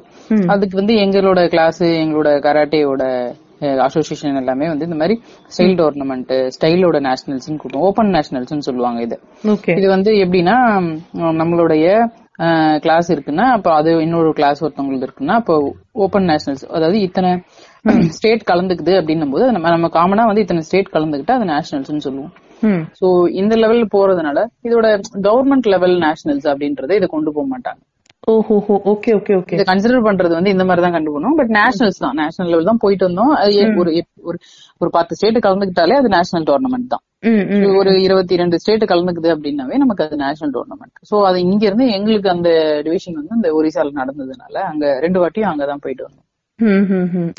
அதுக்கு 0.55 0.77
வந்து 0.81 0.97
எங்களோட 1.05 1.43
கிளாஸ் 1.55 1.83
எங்களோட 2.05 2.31
கராட்டேயோட 2.49 3.05
அசோசியேஷன் 3.87 4.41
எல்லாமே 4.41 4.67
வந்து 4.71 4.87
இந்த 4.89 4.97
மாதிரி 5.01 5.15
ஸ்டைல் 5.55 5.77
டோர்னமெண்ட் 5.81 6.33
ஸ்டைலோட 6.57 6.99
நேஷனல்ஸ் 7.09 7.49
கூட்டம் 7.63 7.85
ஓபன் 7.89 8.13
நேஷனல்ஸ் 8.17 8.69
சொல்லுவாங்க 8.69 9.01
இது. 9.07 9.17
இது 9.79 9.87
வந்து 9.95 10.13
எப்படின்னா 10.25 10.57
நம்மளுடைய 11.41 11.87
கிளாஸ் 12.85 13.09
இருக்குன்னா 13.15 13.45
அப்ப 13.57 13.69
அது 13.81 13.91
இன்னொரு 14.05 14.31
கிளாஸ் 14.39 14.63
ஒருத்தவங்களுக்கு 14.65 15.07
இருக்குன்னா 15.09 15.37
அப்போ 15.41 15.55
ஓபன் 16.05 16.27
நேஷனல்ஸ் 16.31 16.65
அதாவது 16.77 16.99
இத்தனை 17.09 17.31
ஸ்டேட் 18.17 18.49
கலந்துக்குது 18.51 18.93
அப்படின்னும் 19.01 19.35
போது 19.35 19.47
நம்ம 19.57 19.71
நம்ம 19.75 19.91
காமனா 19.99 20.25
வந்து 20.31 20.45
இத்தனை 20.45 20.63
ஸ்டேட் 20.69 20.95
கலந்துக்கிட்டா 20.97 21.37
அது 21.39 21.47
நேஷனல்ஸ் 21.53 22.07
சொல்லுவோம். 22.09 22.33
சோ 23.01 23.07
இந்த 23.33 23.55
லெவல்ல 23.57 23.87
போறதுனால 23.93 24.39
இதோட 24.65 24.87
கவர்மெண்ட் 25.27 25.67
லெவல் 25.67 25.97
நேஷனல்ஸ் 26.03 26.49
அப்படின்றத 26.51 26.97
இதை 26.97 27.09
கொண்டு 27.09 27.33
போக 27.33 27.47
மாட்டாங்க. 27.51 27.83
ஓஹோ 28.27 28.55
ஓகே 28.91 29.11
ஓகே 29.17 29.33
ஓகே 29.39 29.55
இதை 29.55 29.65
கன்சிடர் 29.65 30.07
பண்றது 30.07 30.33
வந்து 30.33 30.51
இந்த 30.51 30.65
மாதிரி 30.65 30.83
தான் 30.83 30.95
கண்டுக்கணும் 30.95 31.35
பட் 31.37 31.51
நேஷனல்ஸ் 31.57 31.99
தான் 31.99 32.17
நேஷனல் 32.21 32.51
லெவல் 32.53 32.71
தான் 32.71 32.81
போயிட்டு 32.81 33.07
வந்தோம். 33.09 33.33
ஏ- 33.57 33.75
ஒரு 33.81 33.91
ஒரு 34.23 34.39
ஒரு 34.81 34.91
பத்து 34.91 35.17
ஸ்டேட் 35.17 35.45
கலந்துக்கிட்டாலே 35.47 35.97
அது 35.99 36.09
நேஷனல் 36.15 36.47
டோர்னமெண்ட் 36.49 36.89
தான். 36.89 37.03
ம் 37.29 37.45
ஒரு 37.79 37.93
இருபத்தி 38.03 38.35
ரெண்டு 38.37 38.57
ஸ்டேட் 38.59 38.85
கலந்துக்குது 38.91 39.29
அப்படின்னாவே 39.35 39.77
நமக்கு 39.79 40.05
அது 40.07 40.17
நேஷனல் 40.17 40.55
டோர்னமெண்ட் 40.57 40.97
சோ 41.11 41.19
அது 41.25 41.39
இங்க 41.45 41.63
இருந்து 41.67 41.87
எங்களுக்கு 41.91 42.31
அந்த 42.31 42.51
டிவிஷன் 42.83 43.19
வந்து 43.21 43.37
இந்த 43.37 43.51
ஒரிசால 43.59 43.95
நடந்ததுனால 44.01 44.57
அங்க 44.71 44.87
ரெண்டு 45.01 45.21
வாட்டியும் 45.23 45.51
அங்கதான் 45.51 45.85
போயிட்டு 45.85 46.07
வந்தோம். 46.07 46.27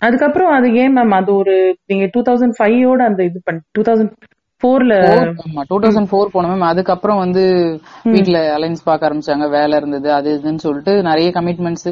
அதுக்கப்புறம் 0.06 0.52
அது 0.56 0.68
ஏன் 0.76 0.96
மேம் 0.96 1.14
அது 1.18 1.32
ஒரு 1.36 1.54
நீங்க 1.86 2.06
டூ 2.14 2.22
தௌசண்ட் 2.22 2.58
ஃபைவோட 2.58 3.02
அந்த 3.06 3.22
இது 3.24 3.40
பண்ண 3.44 3.62
டூ 3.72 3.82
தௌசண்ட் 3.82 4.14
ஃபோர்ல 4.62 4.94
ஆமா 5.44 5.62
டூ 5.70 5.78
தௌசண்ட் 5.80 6.10
ஃபோர் 6.10 6.32
போனோம் 6.34 6.52
மேம். 6.52 6.62
அதுக்கப்புறம் 6.64 7.18
வந்து 7.18 7.42
வீட்ல 8.06 8.38
அலைன்ஸ் 8.58 8.84
பார்க்க 8.84 9.08
ஆரம்பிச்சாங்க. 9.10 9.50
வேலை 9.50 9.78
இருந்தது 9.78 10.14
அது 10.14 10.30
இதுன்னு 10.38 10.64
சொல்லிட்டு 10.66 10.94
நிறைய 11.02 11.30
கமிட்மெண்ட்ஸ் 11.30 11.88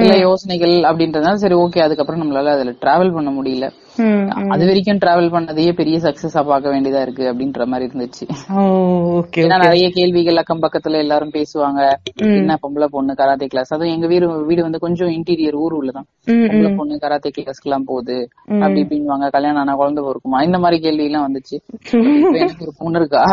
இல்ல 0.00 0.14
யோசனைகள் 0.18 0.74
அப்படின்றதுனால 0.90 1.42
சரி 1.44 1.54
ஓகே 1.56 1.80
அதுக்கப்புறம் 1.80 2.22
நம்மளால 2.22 2.54
அதுல 2.56 2.74
டிராவல் 2.82 3.14
பண்ண 3.14 3.30
முடியல. 3.30 3.68
அது 4.54 4.64
வரைக்கும் 4.68 5.00
டிராவல் 5.02 5.30
பண்ணதையே 5.34 5.72
பெரிய 5.80 5.96
சக்சஸா 6.04 6.40
பார்க்க 6.50 6.72
வேண்டியதா 6.74 7.00
இருக்கு 7.06 7.24
அப்படின்ற 7.30 7.66
மாதிரி 7.70 7.86
இருந்துச்சு. 7.88 8.24
ஏன்னா 9.44 9.56
நிறைய 9.64 9.86
கேள்விகள் 9.96 10.40
அக்கம் 10.42 10.62
பக்கத்துல 10.64 11.00
எல்லாரும் 11.04 11.32
பேசுவாங்க. 11.38 11.80
என்ன 12.40 12.58
பொம்பளை 12.62 12.88
பொண்ணு 12.94 13.14
கராத்தே 13.20 13.48
கிளாஸ் 13.52 13.72
அதுவும் 13.76 13.94
எங்க 13.96 14.06
வீடு 14.12 14.28
வீடு 14.50 14.66
வந்து 14.66 14.82
கொஞ்சம் 14.86 15.12
இன்டீரியர் 15.16 15.58
ஊர் 15.64 15.76
உள்ளதான். 15.78 16.08
பொம்பளை 16.50 16.70
பொண்ணு 16.80 17.02
கராத்தே 17.04 17.32
கிளாஸ்க்கு 17.38 17.68
எல்லாம் 17.70 17.88
போகுது. 17.90 18.18
அப்படி 18.62 18.82
இப்படின்னுவாங்க. 18.84 19.28
கல்யாணம் 19.36 19.62
ஆனா 19.64 19.74
குழந்தை 19.82 20.02
பொறுக்குமா? 20.08 20.40
இந்த 20.48 20.60
மாதிரி 20.64 20.78
கேள்வி 20.86 21.06
எல்லாம் 21.10 21.26
வந்துச்சு 21.28 21.56
எனக்கு 22.40 22.64
ஒரு 22.66 22.74
பொண்ணு 22.82 23.00
இருக்கா? 23.02 23.24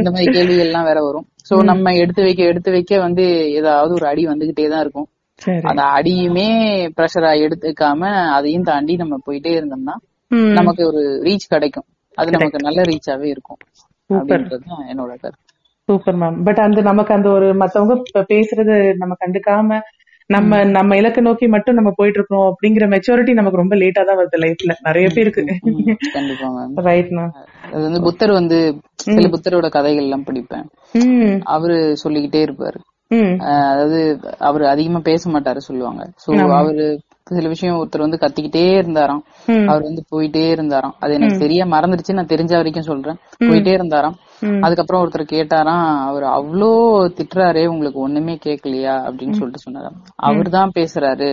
இந்த 0.00 0.10
மாதிரி 0.14 0.26
கேள்விகள் 0.38 0.66
எல்லாம் 0.68 0.88
வேற 0.90 1.00
வரும். 1.08 1.26
சோ 1.48 1.54
நம்ம 1.70 1.92
எடுத்து 2.02 2.22
வைக்க 2.26 2.42
எடுத்து 2.50 2.70
வைக்க 2.74 2.98
வந்து 3.06 3.24
ஏதாவது 3.60 3.92
ஒரு 3.98 4.06
அடி 4.10 4.22
வந்துகிட்டே 4.32 4.66
தான் 4.74 4.84
இருக்கும். 4.84 5.08
அந்த 5.62 5.82
அடியுமே 5.94 6.48
ப்ரெஷரா 6.96 7.30
எடுத்துக்காம 7.44 8.02
அதையும் 8.32 8.62
தாண்டி 8.62 8.94
நம்ம 8.96 9.14
போயிட்டே 9.26 9.52
இருந்தோம்னா. 9.54 9.94
நமக்கு 10.52 10.82
ஒரு 10.86 11.00
ரீச் 11.22 11.46
கிடைக்கும். 11.48 11.86
அது 12.18 12.30
நமக்கு 12.30 12.58
நல்ல 12.58 12.80
ரீச்சாவே 12.82 13.24
இருக்கும். 13.24 13.60
அப்படின்றது 14.10 14.62
என்னோட 14.88 15.12
கருத்து. 15.14 15.42
Super 15.88 16.16
ma'am. 16.16 16.36
பட் 16.44 16.58
அந்த 16.58 16.80
நமக்கு 16.82 17.12
அந்த 17.14 17.28
ஒரு 17.30 17.54
மத்தவங்க 17.54 17.94
பேசுறது 18.28 18.76
நம்ம 18.96 19.16
கண்டுக்காம 19.20 19.78
நம்ம 20.30 20.64
நம்ம 20.70 20.96
இலக்கு 20.96 21.22
நோக்கி 21.22 21.46
மட்டும் 21.46 21.74
நம்ம 21.74 21.90
போயிட்டு 21.96 22.18
இருக்கோம் 22.18 22.46
அப்படிங்கிற 22.50 22.84
மெச்சூரிட்டி 22.88 23.32
நமக்கு 23.32 23.56
ரொம்ப 23.56 23.74
லேட்டா 23.76 24.02
தான் 24.04 24.16
வருது 24.16 24.38
லைஃப்ல 24.38 24.72
நிறைய 24.82 25.06
பேருக்கு. 25.08 25.42
கண்டிப்பா 26.12 26.48
அது 27.72 27.82
வந்து 27.82 28.00
புத்தர் 28.00 28.32
வந்து 28.32 28.58
சில 29.06 29.28
புத்தரோட 29.28 29.68
கதைகள் 29.68 30.04
எல்லாம் 30.04 30.26
படிப்பேன் 30.26 30.66
அவரு 31.46 31.76
சொல்லிக்கிட்டே 31.96 32.42
இருப்பாரு. 32.44 32.78
அதாவது 33.38 33.98
அவரு 34.38 34.68
அதிகமா 34.68 34.98
பேச 34.98 35.30
மாட்டாரு 35.30 35.56
சொல்லுவாங்க. 35.56 36.02
சோ 36.26 36.30
அவரு 36.52 36.86
சில 37.28 37.48
விஷயம் 37.48 37.76
ஒருத்தர் 37.76 37.98
வந்து 37.98 38.18
கத்திக்கிட்டே 38.20 38.72
இருந்தாராம். 38.72 39.22
அவர் 39.66 39.82
வந்து 39.82 40.02
போயிட்டே 40.10 40.48
இருந்தாராம். 40.50 40.94
அது 40.98 41.14
எனக்கு 41.14 41.36
சரியா 41.38 41.64
மறந்துருச்சு 41.64 42.12
நான் 42.12 42.26
தெரிஞ்ச 42.26 42.52
வரைக்கும் 42.52 42.82
சொல்றேன். 42.82 43.18
போயிட்டே 43.38 43.72
இருந்தாராம். 43.72 44.16
அதுக்கப்புறம் 44.60 45.02
ஒருத்தர் 45.02 45.32
கேட்டாராம் 45.32 45.86
அவர் 46.04 46.22
அவ்வளோ 46.22 46.70
திட்டுறாரே 47.16 47.66
உங்களுக்கு 47.66 48.00
ஒண்ணுமே 48.00 48.38
கேட்கலையா 48.44 48.94
அப்படின்னு 49.06 49.32
சொல்லிட்டு 49.32 49.58
சொன்னாராம். 49.58 49.96
அவர் 50.16 50.48
தான் 50.48 50.72
பேசுறாரு. 50.74 51.28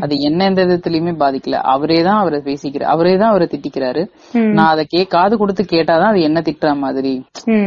அது 0.00 0.18
என்ன 0.18 0.44
எந்த 0.44 0.64
விதத்திலயுமே 0.64 1.14
பாதிக்கல. 1.16 1.58
அவரே 1.74 2.02
தான் 2.02 2.18
அவரை 2.18 2.40
பேசிக்கிறார். 2.40 2.92
அவரே 2.94 3.16
தான் 3.16 3.28
அவரை 3.28 3.48
திட்டிக்கிறாரு. 3.50 4.04
நான் 4.52 4.66
அதை 4.66 4.84
கே 4.84 5.04
காது 5.06 5.36
கொடுத்து 5.36 5.64
கேட்டாதான் 5.64 6.12
அது 6.12 6.20
என்ன 6.20 6.40
திட்டுற 6.40 6.76
மாதிரி. 6.76 7.14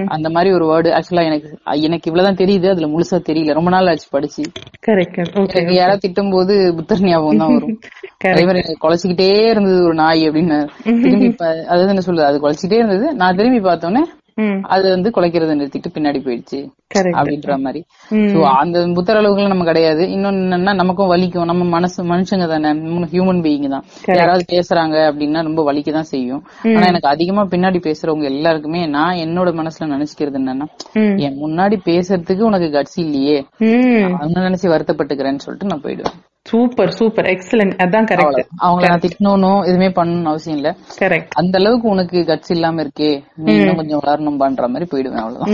அந்த 0.07 0.29
மாதிரி 0.29 0.53
ஒரு 0.53 0.65
வேர்டு 0.65 0.89
ஆக்சுவலா 0.91 1.25
எனக்கு 1.25 1.49
எனக்கு 1.81 2.09
இவ்வளவுதான் 2.11 2.41
தெரியுது. 2.43 2.69
அதுல 2.69 2.87
முழுசா 2.87 3.19
தெரியல. 3.29 3.53
ரொம்ப 3.53 3.69
நாள் 3.69 3.87
ஆச்சு 3.87 4.07
படிச்சு. 4.11 4.43
எனக்கு 5.49 5.73
யாராவது 5.73 6.03
திட்டும் 6.07 6.31
போது 6.31 6.73
புத்தர் 6.75 7.01
ஞாபகம் 7.01 7.37
தான் 7.37 7.53
வரும். 7.53 7.77
குலைச்சிக்கிட்டே 8.83 9.49
இருந்தது 9.49 9.83
ஒரு 9.83 9.93
நாய் 9.93 10.29
அப்படின்னு. 10.29 10.57
திரும்பி 11.03 11.35
அதாவது 11.63 11.87
என்ன 11.87 12.01
சொல்றது? 12.01 12.25
அது 12.25 12.39
குலைச்சிக்கிட்டே 12.39 12.79
இருந்தது. 12.81 13.13
நான் 13.13 13.35
திரும்பி 13.35 13.59
பார்த்தோன்னே 13.59 14.03
அது 14.73 14.85
வந்து 14.89 15.09
குலைக்கிறத 15.15 15.55
நிறுத்திட்டு 15.59 15.89
பின்னாடி 15.95 16.19
போயிடுச்சு 16.25 16.59
அப்படின்ற 17.19 17.55
மாதிரி. 17.65 17.81
சோ 18.31 18.39
அந்த 18.61 18.77
புத்தர் 18.97 19.19
அளவுக்குலாம் 19.19 19.53
நம்ம 19.53 19.63
கிடையாது. 19.63 20.03
இன்னொன்னு 20.15 20.45
என்னன்னா 20.47 20.73
நமக்கும் 20.73 21.11
வலிக்கும். 21.11 21.49
நம்ம 21.51 21.63
மனசு 21.75 22.03
மனுஷங்க 22.11 22.47
தானே. 22.47 22.71
ஹியூமன் 23.13 23.41
பீயிங் 23.45 23.67
தான். 23.67 23.85
யாராவது 24.19 24.45
பேசுறாங்க 24.53 24.95
அப்படின்னா 25.09 25.41
ரொம்ப 25.49 25.63
வலிக்க 25.69 25.91
தான் 25.91 26.09
செய்யும் 26.13 26.41
ஆனா 26.75 26.85
எனக்கு 26.85 27.11
அதிகமா 27.13 27.43
பின்னாடி 27.53 27.81
பேசுறவங்க 27.87 28.27
எல்லாருக்குமே 28.33 28.81
நான் 28.97 29.21
என்னோட 29.25 29.51
மனசுல 29.59 29.89
நினைச்சுக்கிறது 29.95 30.39
என்னன்னா. 30.41 30.67
என் 31.25 31.39
முன்னாடி 31.43 31.77
பேசுறதுக்கு 31.89 32.49
உனக்கு 32.51 32.69
கட்சி 32.71 32.99
இல்லையே. 33.05 33.37
அவங்க 34.19 34.39
நினைச்சு 34.49 34.73
வருத்தப்பட்டுக்கிறேன்னு 34.75 35.45
சொல்லிட்டு 35.45 35.71
நான் 35.71 35.85
போயிடுவேன். 35.87 36.17
சூப்பர் 36.45 36.91
சூப்பர் 36.97 37.27
எக்ஸலன்ட் 37.31 37.73
அதான் 37.83 38.07
கரெக்ட் 38.11 38.39
அவங்கள 38.65 38.85
நான் 38.91 39.03
திட்டணும் 39.05 39.59
எதுவுமே 39.69 39.89
பண்ணணும்னு 39.97 40.31
அவசியம் 40.31 40.57
இல்ல. 40.59 40.69
கரெக்ட் 41.01 41.33
அந்த 41.41 41.55
அளவுக்கு 41.61 41.87
உனக்கு 41.93 42.19
கட்சி 42.29 42.51
இல்லாம 42.55 42.81
இருக்கே 42.85 43.09
நீ 43.43 43.51
இன்னும் 43.59 43.79
கொஞ்சம் 43.81 44.01
வளரணும் 44.03 44.39
பண்ற 44.43 44.67
மாதிரி 44.73 44.87
போயிடுவேன் 44.91 45.21
அவ்வளவுதான். 45.23 45.51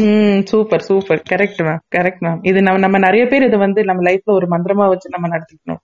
Super 0.51 0.85
super 0.89 1.21
correct 1.31 1.61
ma'am 1.67 1.81
correct 1.97 2.23
ma'am 2.25 2.39
இது 2.49 2.61
நம்ம 2.67 2.83
நம்ம 2.85 3.01
நிறைய 3.07 3.25
பேர் 3.33 3.47
இது 3.49 3.59
வந்து 3.65 3.83
நம்ம 3.89 4.03
லைஃப்ல 4.09 4.37
ஒரு 4.39 4.47
மந்திரமா 4.55 4.87
வச்சு 4.93 5.13
நம்ம 5.15 5.29
நடத்திக்கணும். 5.35 5.81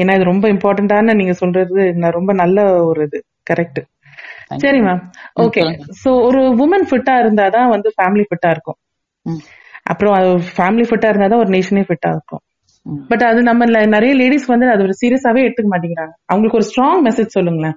ஏன்னா 0.00 0.14
இது 0.18 0.30
ரொம்ப 0.32 0.46
இம்பார்ட்டன்டான 0.54 1.14
நீங்க 1.20 1.34
சொல்றது 1.42 1.86
ரொம்ப 2.18 2.32
நல்ல 2.42 2.58
ஒரு 2.90 3.02
இது. 3.08 3.20
கரெக்ட் 3.50 3.80
சரி 4.64 4.80
மேம் 4.86 5.00
ஓகே 5.44 5.62
சோ 6.02 6.10
ஒரு 6.28 6.40
உமன் 6.64 6.86
ஃபிட்டா 6.90 7.14
இருந்தாதான் 7.22 7.72
வந்து 7.74 7.88
ஃபேமிலி 7.96 8.24
ஃபிட்டா 8.28 8.48
இருக்கும். 8.54 8.78
அப்புறம் 9.92 10.14
ஃபேமிலி 10.56 10.84
ஃபிட்டா 10.88 11.08
இருந்தாதான் 11.12 11.42
ஒரு 11.44 11.52
நேஷனே 11.56 11.84
ஃபிட்டா 11.88 12.10
இருக்கும். 12.16 12.42
பட் 12.86 13.22
அது 13.22 13.42
நம்ம 13.42 13.64
நிறைய 13.86 14.14
லேடிஸ் 14.14 14.46
வந்து 14.46 14.70
அது 14.70 14.82
ஒரு 14.82 14.94
சீரியஸாவே 15.00 15.40
எடுத்துக்க 15.46 15.70
மாட்டேங்கிறாங்க. 15.72 16.14
அவங்களுக்கு 16.26 16.58
ஒரு 16.60 16.68
ஸ்ட்ராங் 16.70 17.02
மெசேஜ் 17.06 17.36
சொல்லுங்களேன். 17.36 17.76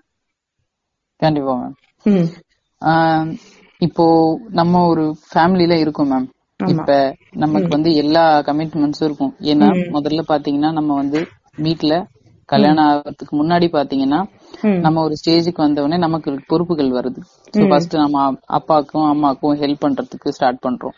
கண்டிப்பா 1.19 1.53
மேம் 1.61 3.35
இப்போ 3.81 4.05
நம்ம 4.49 4.87
ஒரு 4.87 5.15
ஃபேமிலில 5.33 5.73
இருக்கோம் 5.79 6.11
மேம் 6.11 6.27
இப்ப 6.67 6.91
நமக்கு 7.33 7.67
வந்து 7.67 7.91
எல்லா 7.93 8.41
கமிட்மெண்ட்ஸும் 8.41 9.03
இருக்கும். 9.03 9.33
ஏன்னா 9.41 9.67
முதல்ல 9.95 10.21
பாத்தீங்கன்னா 10.27 10.71
நம்ம 10.71 10.95
வந்து 10.95 11.19
வீட்ல 11.55 11.93
கல்யாணம் 12.49 12.85
ஆகிறதுக்கு 12.85 13.33
முன்னாடி 13.33 13.67
பாத்தீங்கன்னா. 13.75 14.19
நம்ம 14.81 15.01
ஒரு 15.01 15.15
ஸ்டேஜுக்கு 15.19 15.61
வந்தவொடனே 15.65 15.97
நமக்கு 15.97 16.39
பொறுப்புகள் 16.47 16.91
வருது. 16.91 17.21
ஃபர்ஸ்ட் 17.69 17.95
நம்ம 17.95 18.17
அப்பாக்கும் 18.49 19.07
அம்மாக்கும் 19.11 19.57
ஹெல்ப் 19.61 19.83
பண்றதுக்கு 19.85 20.35
ஸ்டார்ட் 20.37 20.63
பண்றோம். 20.67 20.95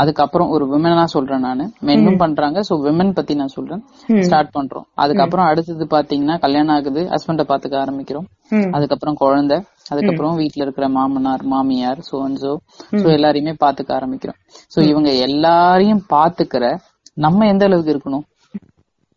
அதுக்கப்புறம் 0.00 0.48
ஒரு 0.48 0.64
விமனா 0.66 1.04
சொல்றேன் 1.04 1.40
நானு. 1.40 1.64
மென்னும் 1.88 2.16
பண்றாங்க. 2.16 2.60
சோ 2.60 2.74
விமன் 2.86 3.12
பத்தி 3.12 3.34
நான் 3.34 3.54
சொல்றேன். 3.54 3.82
ஸ்டார்ட் 4.22 4.52
பண்றோம். 4.56 4.86
அதுக்கப்புறம் 4.94 5.46
அடுத்தது 5.46 5.84
பாத்தீங்கன்னா 5.90 6.38
கல்யாணம் 6.38 6.74
ஆகுது. 6.74 7.02
ஹஸ்பண்ட 7.04 7.44
பாத்துக்க 7.52 7.76
ஆரம்பிக்கிறோம். 7.84 8.26
அதுக்கப்புறம் 8.72 9.14
குழந்தை. 9.14 9.58
அதுக்கப்புறம் 9.90 10.34
வீட்ல 10.34 10.62
இருக்கிற 10.62 10.88
மாமனார் 10.88 11.42
மாமியார் 11.44 12.00
சோ 12.10 12.18
சோ 13.02 13.08
எல்லாரையுமே 13.16 13.54
பாத்துக்க 13.64 13.90
ஆரம்பிக்கிறோம். 13.98 14.38
சோ 14.74 14.80
இவங்க 14.82 15.10
எல்லாரையும் 15.28 16.02
பாத்துக்கிற 16.08 16.64
நம்ம 17.16 17.46
எந்த 17.46 17.64
அளவுக்கு 17.64 17.94
இருக்கணும்? 17.94 18.24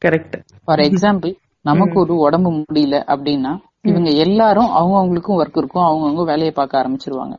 கரெக்ட் 0.01 0.36
ஃபார் 0.65 0.79
எக்ஸாம்பிள் 0.79 1.34
நமக்கு 1.65 2.00
ஒரு 2.00 2.15
உடம்பு 2.17 2.50
முடியல 2.55 2.96
அப்படின்னா 3.08 3.51
இவங்க 3.82 4.10
எல்லாரும் 4.25 4.70
அவங்க 4.70 4.96
அவங்களுக்கும் 4.98 5.39
ஒர்க் 5.39 5.58
இருக்கும். 5.58 5.86
அவங்கவுங்க 5.86 6.24
வேலையை 6.24 6.51
பார்க்க 6.51 6.82
ஆரம்பிச்சிருவாங்க. 6.82 7.36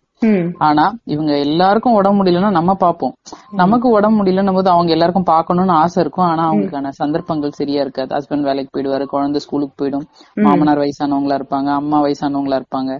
ஆனா 0.66 0.84
இவங்க 1.04 1.32
எல்லாருக்கும் 1.44 1.96
உடம்பு 1.98 2.18
முடியலன்னா 2.18 2.50
நம்ம 2.50 2.72
பாப்போம் 2.82 3.14
நமக்கு 3.60 3.88
உடம்பு 3.88 4.16
முடியலன்னும் 4.18 4.56
போது 4.58 4.68
அவங்க 4.70 4.90
எல்லாருக்கும் 4.92 5.26
பார்க்கணும்னு 5.32 5.72
ஆசை 5.72 5.98
இருக்கும். 6.02 6.26
ஆனா 6.26 6.42
அவங்களுக்கான 6.50 6.92
சந்தர்ப்பங்கள் 7.00 7.56
சரியா 7.58 7.80
இருக்காது. 7.80 8.10
ஹஸ்பண்ட் 8.16 8.46
வேலைக்கு 8.48 8.70
போயிடுவாரு 8.74 9.04
குழந்தை 9.04 9.40
ஸ்கூலுக்கு 9.40 9.74
போயிடும். 9.82 10.06
மாமனார் 10.36 10.82
வயசானவங்களா 10.84 11.38
இருப்பாங்க 11.40 11.70
அம்மா 11.80 12.00
வயசானவங்களா 12.06 12.58
இருப்பாங்க. 12.62 12.92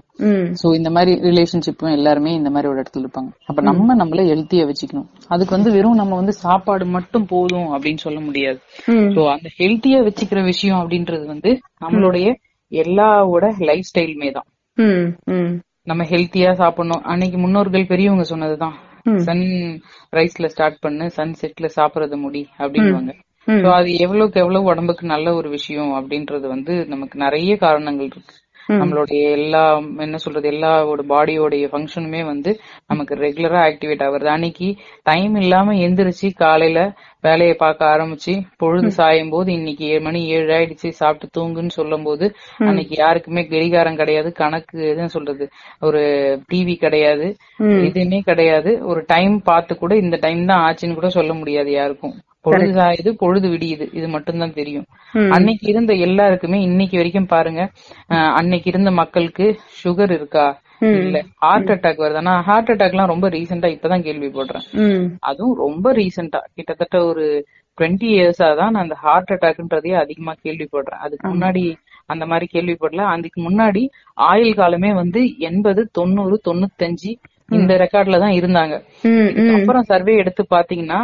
சோ 0.61 0.67
இந்த 0.75 0.91
மாதிரி 0.91 1.15
ரிலேஷன்ஷிப்பும் 1.29 1.95
எல்லாருமே 1.99 2.33
இந்த 2.35 2.51
மாதிரி 2.51 2.71
ஒரு 2.73 2.81
இடத்துல 2.83 3.05
இருப்பாங்க. 3.05 3.31
அப்ப 3.47 3.63
நம்ம 3.63 3.95
நம்மள 3.95 4.23
ஹெல்த்தியா 4.33 4.67
வச்சுக்கணும். 4.71 5.09
அதுக்கு 5.29 5.57
வந்து 5.57 5.73
வெறும் 5.73 6.01
நம்ம 6.03 6.15
வந்து 6.15 6.33
சாப்பாடு 6.45 6.87
மட்டும் 6.87 7.27
போதும் 7.27 7.69
அப்படின்னு 7.75 8.03
சொல்ல 8.07 8.21
முடியாது. 8.21 8.59
சோ 9.17 9.23
அந்த 9.37 9.51
ஹெல்த்தியா 9.61 10.01
வச்சுக்கிற 10.09 10.43
விஷயம் 10.45 10.81
அப்படின்றது 10.83 11.27
வந்து 11.27 11.53
நம்மளுடைய 11.85 12.27
எல்லாவோட 12.73 13.47
லைஃப் 13.71 13.89
ஸ்டைலுமே 13.91 14.31
தான் 14.33 14.49
நம்ம 15.87 16.03
ஹெல்த்தியா 16.05 16.51
சாப்பிடணும். 16.53 17.03
அன்னைக்கு 17.03 17.39
முன்னோர்கள் 17.39 17.87
பெரியவங்க 17.87 18.25
சொன்னதுதான். 18.25 18.77
சன் 19.27 19.43
ரைஸ்ல 20.13 20.47
ஸ்டார்ட் 20.47 20.79
பண்ணு 20.79 21.07
சன் 21.11 21.35
செட்ல 21.41 21.69
சாப்பிடறது 21.77 22.17
முடி 22.17 22.43
அப்படின்வாங்க 22.59 23.13
அது 23.73 23.91
எவ்வளவுக்கு 23.97 24.41
எவ்வளவு 24.41 24.65
உடம்புக்கு 24.65 25.07
நல்ல 25.07 25.35
ஒரு 25.35 25.49
விஷயம் 25.49 25.93
அப்படின்றது 25.93 26.47
வந்து 26.49 26.75
நமக்கு 26.87 27.17
நிறைய 27.19 27.57
காரணங்கள் 27.57 28.07
இருக்கு. 28.07 28.35
நம்மளுடைய 28.73 29.23
எல்லா 29.39 29.63
என்ன 29.99 30.17
சொல்றது 30.17 30.49
எல்லாவோட 30.51 31.03
பாடியோடைய 31.09 31.65
ஃபங்க்ஷனுமே 31.73 32.21
வந்து 32.25 32.51
நமக்கு 32.87 33.15
ரெகுலரா 33.17 33.61
ஆக்டிவேட் 33.69 34.05
ஆகுறது. 34.07 34.31
அன்னைக்கு 34.37 34.69
டைம் 35.03 35.35
இல்லாம 35.37 35.75
எந்திரிச்சு 35.87 36.31
காலையில 36.37 36.81
வேலையை 37.25 37.55
பார்க்க 37.55 37.93
ஆரம்பிச்சு 37.93 38.33
பொழுது 38.57 38.89
சாயும் 38.91 39.31
போது 39.31 39.49
இன்னைக்கு 39.53 39.85
ஏழு 39.87 40.01
மணி 40.01 40.21
ஏழு 40.37 40.51
ஆயிடுச்சு 40.57 40.89
சாப்பிட்டு 40.99 41.35
தூங்குன்னு 41.37 41.79
சொல்லும் 41.79 42.03
போது 42.03 42.27
அன்னைக்கு 42.69 42.95
யாருக்குமே 42.99 43.43
கடிகாரம் 43.45 44.01
கிடையாது 44.03 44.33
கணக்கு 44.43 44.77
எதுவும் 44.93 45.15
சொல்றது 45.17 45.47
ஒரு 45.81 46.03
டிவி 46.53 46.75
கிடையாது 46.77 47.29
எதுவுமே 47.87 48.21
கிடையாது. 48.21 48.73
ஒரு 48.85 49.03
டைம் 49.07 49.37
பார்த்து 49.43 49.75
கூட 49.77 49.95
இந்த 50.05 50.17
டைம் 50.17 50.43
தான் 50.47 50.65
ஆச்சுன்னு 50.67 50.99
கூட 51.01 51.11
சொல்ல 51.19 51.33
முடியாது 51.35 51.73
யாருக்கும். 51.73 52.17
பொழுது 52.45 52.73
சாயுது 52.79 53.11
பொழுது 53.23 53.47
விடியுது. 53.55 53.87
இது 53.99 54.07
மட்டும்தான் 54.15 54.59
தெரியும். 54.61 54.87
அன்னைக்கு 55.37 55.67
இருந்த 55.73 55.93
எல்லாருக்குமே 56.07 56.59
இன்னைக்கு 56.69 56.97
வரைக்கும் 57.01 57.33
பாருங்க 57.35 57.63
அன்னைக்கு 58.41 58.69
இருந்த 58.73 58.93
மக்களுக்கு 59.01 59.47
சுகர் 59.83 60.15
இருக்கா? 60.19 60.47
இல்ல. 61.01 61.19
ஹார்ட் 61.43 61.71
அட்டாக் 61.75 62.03
வருது 62.05 62.21
ஆனா 62.23 62.33
ஹார்ட் 62.49 62.71
அட்டாக் 62.73 62.95
எல்லாம் 62.95 63.13
ரொம்ப 63.13 63.27
ரீசெண்டா 63.35 63.69
இப்பதான் 63.75 64.07
கேள்விப்படுறேன். 64.07 64.65
அதுவும் 65.31 65.59
ரொம்ப 65.65 65.93
ரீசெண்டா 65.99 66.41
கிட்டத்தட்ட 66.57 66.97
ஒரு 67.11 67.25
டுவெண்ட்டி 67.79 68.09
இயர்ஸா 68.17 68.49
தான் 68.59 68.73
நான் 68.75 68.85
அந்த 68.87 68.97
ஹார்ட் 69.05 69.33
அட்டாக்ன்றதையே 69.35 69.97
அதிகமா 70.03 70.33
கேள்விப்படுறேன். 70.45 71.03
அதுக்கு 71.07 71.27
முன்னாடி 71.33 71.63
அந்த 72.13 72.25
மாதிரி 72.31 72.47
கேள்விப்படல. 72.55 73.05
அதுக்கு 73.15 73.39
முன்னாடி 73.47 73.83
ஆயுள் 74.31 74.59
காலமே 74.61 74.91
வந்து 75.03 75.21
எண்பது 75.49 75.83
தொண்ணூறு 75.99 76.37
தொண்ணூத்தஞ்சு 76.49 77.13
இந்த 77.59 77.73
ரெக்கார்ட்ல 77.83 78.19
தான் 78.25 78.37
இருந்தாங்க. 78.39 78.75
அப்புறம் 79.57 79.89
சர்வே 79.91 80.15
எடுத்து 80.23 80.43
பாத்தீங்கன்னா 80.55 81.01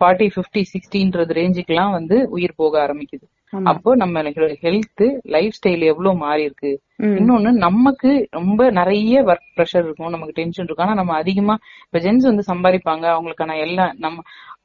ஃபார்ட்டி 0.00 0.26
பிப்டி 0.34 0.62
சிக்ஸ்டின்றது 0.72 1.32
ரேஞ்சுக்குலாம் 1.32 1.92
வந்து 1.92 2.16
உயிர் 2.30 2.54
போக 2.56 2.74
ஆரம்பிக்குது. 2.86 3.24
அப்போ 3.66 3.90
நம்ம 3.94 4.22
ஹெல்த் 4.62 5.02
லைஃப் 5.26 5.56
ஸ்டைல் 5.56 5.84
எவ்வளவு 5.84 6.14
மாறி 6.16 6.42
இருக்கு. 6.42 6.72
இன்னொன்னு 7.16 7.50
நமக்கு 7.64 8.10
ரொம்ப 8.30 8.70
நிறைய 8.70 9.22
ஒர்க் 9.24 9.48
ப்ரெஷர் 9.56 9.84
இருக்கும் 9.84 10.10
நமக்கு 10.10 10.36
டென்ஷன் 10.36 10.66
இருக்கும் 10.66 10.86
ஆனா 10.86 10.94
நம்ம 10.94 11.14
அதிகமா 11.14 11.54
இப்ப 11.84 11.98
ஜென்ஸ் 11.98 12.28
வந்து 12.30 12.44
சம்பாதிப்பாங்க 12.46 13.04
அவங்களுக்கான 13.14 13.56
எல்லாம் 13.58 13.92
நம்ம 13.98 14.22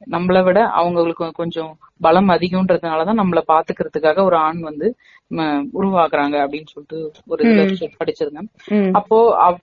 நம்மள 0.08 0.38
விட 0.42 0.60
அவங்களுக்கு 0.72 1.30
கொஞ்சம் 1.32 1.72
பலம் 2.00 2.30
அதிகம்ன்றதுனாலதான் 2.32 3.20
நம்மள 3.20 3.40
பாத்துக்கிறதுக்காக 3.48 4.22
ஒரு 4.24 4.36
ஆண் 4.42 4.60
வந்து 4.60 4.86
உருவாக்குறாங்க 5.74 6.36
அப்படின்னு 6.44 6.72
சொல்லிட்டு 6.72 6.98
ஒரு 7.26 7.42
இதுல 7.44 7.64
படிச்சிருந்தேன். 8.00 8.48
அப்போ 8.92 9.18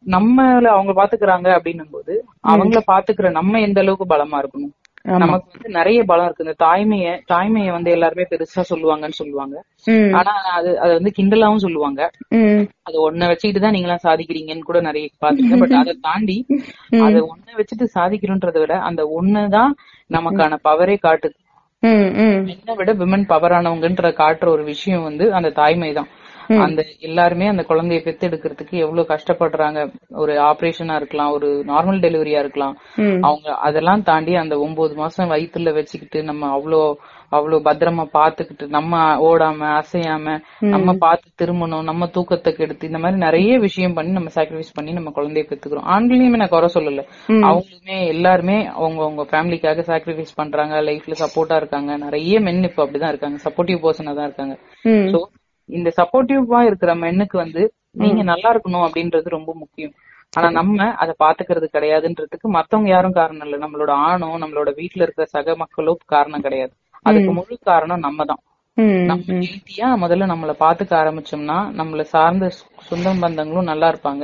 நம்மள 0.10 0.68
அவங்க 0.76 0.94
பாத்துக்கிறாங்க 0.94 1.48
அப்படின்னும் 1.58 1.92
போது 1.92 2.14
அவங்கள 2.50 2.82
பாத்துக்கிற 2.88 3.30
நம்ம 3.32 3.60
எந்த 3.60 3.80
அளவுக்கு 3.80 4.08
பலமா 4.08 4.40
இருக்கணும். 4.42 4.74
நமக்கு 5.24 5.52
வந்து 5.54 5.70
நிறைய 5.78 6.00
பலம் 6.04 6.28
இருக்கு. 6.28 6.46
இந்த 6.46 6.56
தாய்மைய 6.66 7.10
தாய்மைய 7.32 7.72
வந்து 7.76 7.90
எல்லாருமே 7.96 8.26
பெருசா 8.32 8.64
சொல்லுவாங்கன்னு 8.72 9.20
சொல்லுவாங்க. 9.20 9.56
ஆனா 10.20 10.34
அது 10.58 10.72
அது 10.84 10.92
வந்து 10.98 11.12
கிண்டலாவும் 11.18 11.64
சொல்லுவாங்க. 11.66 12.02
அது 12.88 12.98
ஒன்ன 13.08 13.28
வச்சுக்கிட்டு 13.32 13.64
தான் 13.66 13.76
நீங்க 13.76 13.90
எல்லாம் 13.90 14.06
சாதிக்கிறீங்கன்னு 14.08 14.70
கூட 14.70 14.82
நிறைய 14.82 15.10
பாத்துருக்கேன். 15.26 15.64
பட் 15.64 15.76
அதை 15.82 15.96
தாண்டி 16.08 16.38
அத 17.08 17.22
ஒன்ன 17.32 17.48
வச்சுட்டு 17.60 17.88
சாதிக்கிறோன்றதை 17.98 18.62
விட 18.64 18.78
அந்த 18.90 19.04
ஒண்ணுதான் 19.20 19.74
நமக்கான 20.10 20.60
பவரே 20.70 20.98
காட்டுது. 21.08 21.38
பெண்ணை 22.48 22.74
விட 22.78 22.94
விமன் 23.02 23.30
பவரானவங்கன்ற 23.34 24.08
காட்டுற 24.22 24.48
ஒரு 24.56 24.64
விஷயம் 24.64 25.04
வந்து 25.04 25.26
அந்த 25.34 25.50
தாய்மை 25.60 25.92
தான். 25.94 26.10
அந்த 26.58 26.82
எல்லாருமே 27.00 27.48
அந்த 27.48 27.64
குழந்தைய 27.70 28.00
பெத்து 28.04 28.28
எடுக்கிறதுக்கு 28.28 28.76
எவ்வளவு 28.86 29.12
கஷ்டப்படுறாங்க. 29.12 29.80
ஒரு 30.22 30.34
ஆபரேஷனா 30.42 30.96
இருக்கலாம் 30.96 31.32
ஒரு 31.32 31.64
நார்மல் 31.68 32.02
டெலிவரியா 32.06 32.40
இருக்கலாம். 32.40 32.76
அவங்க 33.28 33.56
அதெல்லாம் 33.68 34.04
தாண்டி 34.04 34.36
அந்த 34.36 34.58
ஒன்பது 34.60 34.96
மாசம் 34.96 35.32
வயித்துல 35.32 35.74
வச்சுக்கிட்டு 35.74 36.24
நம்ம 36.24 36.50
அவ்வளோ 36.58 36.82
அவ்வளவு 37.32 37.66
பத்திரமா 37.66 38.04
பாத்துக்கிட்டு 38.14 38.66
நம்ம 38.68 38.94
ஓடாம 39.20 39.66
அசையாம 39.80 40.36
நம்ம 40.74 40.94
பார்த்து 40.94 41.28
திரும்பணும் 41.42 41.82
நம்ம 41.82 42.08
தூக்கத்தை 42.08 42.54
கெடுத்து 42.54 42.88
இந்த 42.88 42.98
மாதிரி 42.98 43.18
நிறைய 43.18 43.60
விஷயம் 43.60 43.94
பண்ணி 43.94 44.12
நம்ம 44.12 44.32
சாக்ரிஃபைஸ் 44.36 44.76
பண்ணி 44.78 44.92
நம்ம 44.92 45.12
குழந்தைய 45.16 45.46
பெத்துக்கிறோம். 45.50 45.88
ஆண்களையுமே 45.96 46.40
நான் 46.42 46.50
குறை 46.50 46.70
சொல்லல. 46.74 47.04
அவங்களுமே 47.50 48.08
எல்லாருமே 48.08 48.68
அவங்க 48.68 49.02
அவங்க 49.04 49.26
ஃபேமிலிக்காக 49.32 49.86
சாக்ரிஃபைஸ் 49.92 50.34
பண்றாங்க 50.36 50.82
லைஃப்ல 50.82 51.18
சப்போர்ட்டா 51.24 51.56
இருக்காங்க. 51.56 51.98
நிறைய 51.98 52.40
மென் 52.40 52.64
இப்ப 52.64 52.86
அப்படிதான் 52.86 53.14
இருக்காங்க. 53.14 53.40
சப்போர்ட்டிவ் 53.48 53.84
பர்சனா 53.86 54.16
தான் 54.16 54.28
இருக்காங்க. 54.30 54.56
சோ 55.14 55.22
இந்த 55.70 55.90
சப்போர்ட்டிவா 55.98 56.60
இருக்கிற 56.62 56.92
மென்னுக்கு 56.96 57.38
வந்து 57.38 57.64
நீங்க 58.02 58.22
நல்லா 58.24 58.50
இருக்கணும் 58.54 58.86
அப்படின்றது 58.86 59.28
ரொம்ப 59.30 59.52
முக்கியம். 59.54 59.94
ஆனா 60.34 60.48
நம்ம 60.52 60.88
அதை 60.96 61.14
பாத்துக்கிறது 61.20 61.68
கிடையாதுன்றதுக்கு 61.74 62.48
மத்தவங்க 62.50 62.90
யாரும் 62.90 63.12
காரணம் 63.12 63.46
இல்ல. 63.48 63.58
நம்மளோட 63.58 63.92
ஆணோ 64.08 64.30
நம்மளோட 64.38 64.70
வீட்டுல 64.76 65.06
இருக்கிற 65.06 65.26
சக 65.28 65.56
மக்களோ 65.56 65.94
காரணம் 66.08 66.42
கிடையாது. 66.42 66.74
அதுக்கு 67.06 67.32
முழு 67.32 67.56
காரணம் 67.64 68.00
நம்ம 68.00 68.26
தான். 68.26 68.42
நம்ம 69.08 69.24
ஹெல்த்தியா 69.44 69.88
முதல்ல 70.04 70.26
நம்மள 70.26 70.54
பாத்துக்க 70.60 70.94
ஆரம்பிச்சோம்னா 70.96 71.58
நம்மள 71.80 72.02
சார்ந்த 72.14 72.46
சொந்தம் 72.90 73.22
பந்தங்களும் 73.22 73.70
நல்லா 73.72 73.88
இருப்பாங்க. 73.90 74.24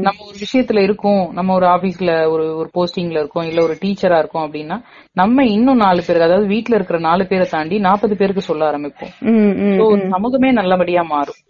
நம்ம 0.00 0.24
ஒரு 0.26 0.36
விஷயத்துல 0.42 0.78
இருக்கோம் 0.78 1.32
நம்ம 1.32 1.54
ஒரு 1.54 1.66
ஆபீஸ்ல 1.66 2.30
ஒரு 2.30 2.44
ஒரு 2.56 2.68
போஸ்டிங்ல 2.74 3.18
இருக்கோம் 3.18 3.44
இல்ல 3.44 3.62
ஒரு 3.62 3.74
டீச்சரா 3.82 4.18
இருக்கோம் 4.18 4.44
அப்படின்னா 4.44 4.76
நம்ம 5.12 5.44
இன்னும் 5.46 5.76
நாலு 5.76 6.00
பேருக்கு 6.00 6.22
அதாவது 6.22 6.46
வீட்ல 6.46 6.74
இருக்கிற 6.74 6.98
நாலு 7.00 7.26
பேரை 7.26 7.46
தாண்டி 7.50 7.78
நாற்பது 7.80 8.16
பேருக்கு 8.16 8.40
சொல்ல 8.42 8.70
ஆரம்பிப்போம். 8.70 9.14
சமூகமே 10.10 10.50
நல்லபடியா 10.52 11.02
மாறும். 11.06 11.40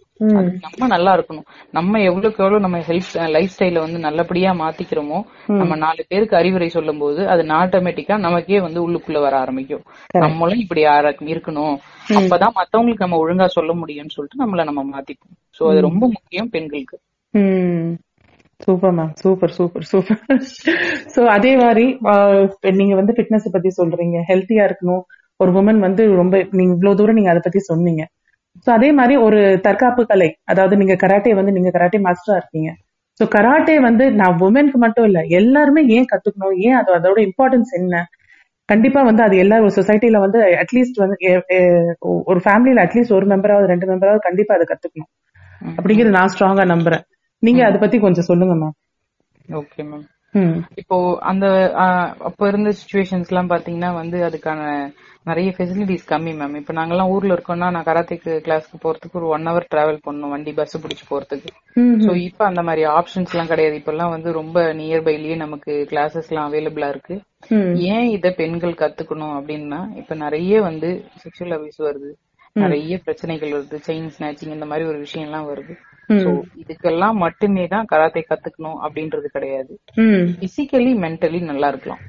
நம்ம 0.64 0.86
நல்லா 0.86 1.16
இருக்கணும். 1.16 1.46
நம்ம 1.70 2.00
எவ்வளவுக்கு 2.00 2.42
எவ்வளவு 2.42 2.60
நம்ம 2.60 2.78
ஹெல்த் 2.80 3.30
லைஃப் 3.30 3.54
ஸ்டைல 3.54 3.78
வந்து 3.78 3.98
நல்லபடியா 3.98 4.52
மாத்திக்கிறோமோ 4.54 5.18
நம்ம 5.52 5.76
நாலு 5.76 6.04
பேருக்கு 6.08 6.36
அறிவுரை 6.36 6.68
சொல்லும் 6.68 6.98
போது 6.98 7.28
அது 7.28 7.42
ஆட்டோமேட்டிக்கா 7.58 8.18
நமக்கே 8.18 8.60
வந்து 8.60 8.80
உள்ளுக்குள்ள 8.82 9.20
வர 9.20 9.36
ஆரம்பிக்கும். 9.38 9.84
நம்மளும் 10.24 10.58
இப்படி 10.58 10.82
இருக்கணும். 11.32 11.76
அப்பதான் 12.12 12.56
மத்தவங்களுக்கு 12.56 13.04
நம்ம 13.04 13.20
ஒழுங்கா 13.22 13.46
சொல்ல 13.50 13.72
முடியும்னு 13.74 14.16
சொல்லிட்டு 14.16 14.42
நம்மள 14.42 14.64
நம்ம 14.64 14.84
மாத்திப்போம். 14.92 15.34
சோ 15.58 15.70
அது 15.70 15.80
ரொம்ப 15.80 16.06
முக்கியம் 16.08 16.50
பெண்களுக்கு. 16.50 16.98
Super 18.62 18.94
ma'am 18.98 19.12
super 19.22 19.52
super 19.58 19.86
super 19.90 20.20
so 21.14 21.20
அதே 21.36 21.52
மாதிரி 21.62 21.86
நீங்க 22.80 22.94
வந்து 23.00 23.14
ஃபிட்னஸ் 23.16 23.54
பத்தி 23.54 23.70
சொல்றீங்க. 23.80 24.18
ஹெல்த்தியா 24.30 24.64
இருக்கணும். 24.68 25.02
ஒரு 25.40 25.50
உமன் 25.60 25.80
வந்து 25.86 26.02
ரொம்ப 26.20 26.34
நீங்க 26.58 26.72
இவ்வளவு 26.76 26.98
தூரம் 27.00 27.18
நீங்க 27.18 27.30
அதை 27.32 27.42
பத்தி 27.46 27.60
சொன்னீங்க. 27.70 28.02
சோ 28.64 28.68
அதே 28.78 28.88
மாதிரி 28.98 29.14
ஒரு 29.26 29.38
தற்காப்பு 29.66 30.02
கலை. 30.12 30.30
அதாவது 30.52 30.74
நீங்க 30.80 30.94
கராட்டே 31.04 31.32
வந்து 31.38 31.54
நீங்க 31.56 31.70
கராட்டே 31.76 32.00
மாஸ்டரா 32.06 32.36
இருக்கீங்க. 32.40 32.70
சோ 33.20 33.24
கராட்டே 33.36 33.76
வந்து 33.86 34.04
நான் 34.20 34.36
உமனுக்கு 34.46 34.78
மட்டும் 34.84 35.06
இல்ல 35.08 35.20
எல்லாருமே 35.40 35.82
ஏன் 35.96 36.10
கத்துக்கணும்? 36.12 36.56
ஏன் 36.66 36.76
அது 36.80 36.90
அதோட 36.98 37.18
இம்பார்ட்டன்ஸ் 37.28 37.72
என்ன? 37.80 37.94
கண்டிப்பா 38.68 39.00
வந்து 39.08 39.22
அது 39.26 39.36
எல்லா 39.44 39.56
ஒரு 39.64 39.72
சொசைட்டில 39.78 40.18
வந்து 40.24 40.38
அட்லீஸ்ட் 40.62 41.00
வந்து 41.02 41.16
ஒரு 42.30 42.40
ஃபேமிலில 42.44 42.84
அட்லீஸ்ட் 42.86 43.16
ஒரு 43.18 43.26
மெம்பராவது 43.32 43.70
ரெண்டு 43.72 43.88
மெம்பராவது 43.90 44.20
கண்டிப்பா 44.28 44.54
அதை 44.58 44.66
கத்துக்கணும். 44.70 45.10
அப்படிங்கறது 45.78 46.16
நான் 46.18 46.32
ஸ்ட்ராங்கா 46.34 46.64
நம்புறேன். 46.74 47.04
நீங்க 47.42 47.62
அதை 47.68 47.78
பத்தி 47.80 47.98
கொஞ்சம் 47.98 48.28
சொல்லுங்க 48.30 48.56
மேம் 48.62 48.76
ஓகே 49.48 49.82
மேம் 49.90 50.04
இப்போ 50.80 50.96
அந்த 51.30 51.46
அப்ப 52.28 52.46
இருந்த 52.48 52.70
சுச்சுவேஷன்ஸ் 52.72 53.30
எல்லாம் 53.30 53.50
பாத்தீங்கன்னா 53.50 53.90
வந்து 53.94 54.18
அதுக்கான 54.28 54.60
நிறைய 55.26 55.48
ஃபெசிலிட்டிஸ் 55.56 56.06
கம்மி 56.10 56.32
மேம் 56.38 56.54
இப்ப 56.60 56.72
நாங்கெல்லாம் 56.72 57.10
ஊர்ல 57.14 57.34
இருக்கோம்னா 57.36 57.66
நான் 57.74 57.86
கராத்தேக்கு 57.88 58.32
கிளாஸ்க்கு 58.46 58.78
போறதுக்கு 58.84 59.18
ஒரு 59.20 59.26
ஒன் 59.26 59.44
ஹவர் 59.48 59.68
டிராவல் 59.72 60.00
பண்ணணும் 60.06 60.32
வண்டி 60.34 60.52
பஸ் 60.52 60.80
பிடிச்சு 60.84 61.04
போறதுக்கு. 61.10 61.50
சோ 62.04 62.12
இப்ப 62.28 62.42
அந்த 62.46 62.62
மாதிரி 62.62 62.82
ஆப்ஷன்ஸ் 62.96 63.32
எல்லாம் 63.34 63.50
கிடையாது. 63.52 63.76
இப்ப 63.80 63.92
எல்லாம் 63.92 64.14
வந்து 64.14 64.32
ரொம்ப 64.32 64.64
நியர்பைலயே 64.80 65.36
நமக்கு 65.36 65.74
கிளாஸஸ் 65.92 66.30
எல்லாம் 66.32 66.48
அவைலபிளா 66.50 66.88
இருக்கு. 66.88 67.16
ஏன் 67.94 68.08
இத 68.16 68.32
பெண்கள் 68.40 68.80
கத்துக்கணும் 68.82 69.36
அப்படின்னா 69.38 69.80
இப்ப 70.00 70.14
நிறைய 70.24 70.60
வந்து 70.68 70.90
செக்ஷுவல் 71.22 71.56
அபியூஸ் 71.58 71.80
வருது. 71.88 72.10
நிறைய 72.56 72.98
பிரச்சனைகள் 73.04 73.54
வருது. 73.56 73.76
செயின் 73.88 74.12
ஸ்நாச்சிங் 74.16 74.56
இந்த 74.56 74.66
மாதிரி 74.72 74.86
ஒரு 74.88 74.98
விஷயம் 74.98 75.28
எல்லாம் 75.28 75.48
வருது. 75.52 75.74
இதுக்கெல்லாம் 76.62 77.12
மட்டுமே 77.12 77.66
தான் 77.66 77.86
கராத்தே 77.92 78.24
கத்துக்கணும் 78.30 78.80
அப்படின்றது 78.82 79.24
கிடையாது. 79.24 79.78
பிசிக்கலி 80.40 80.94
மென்டலி 81.04 81.42
நல்லா 81.44 81.68
இருக்கலாம். 81.68 82.02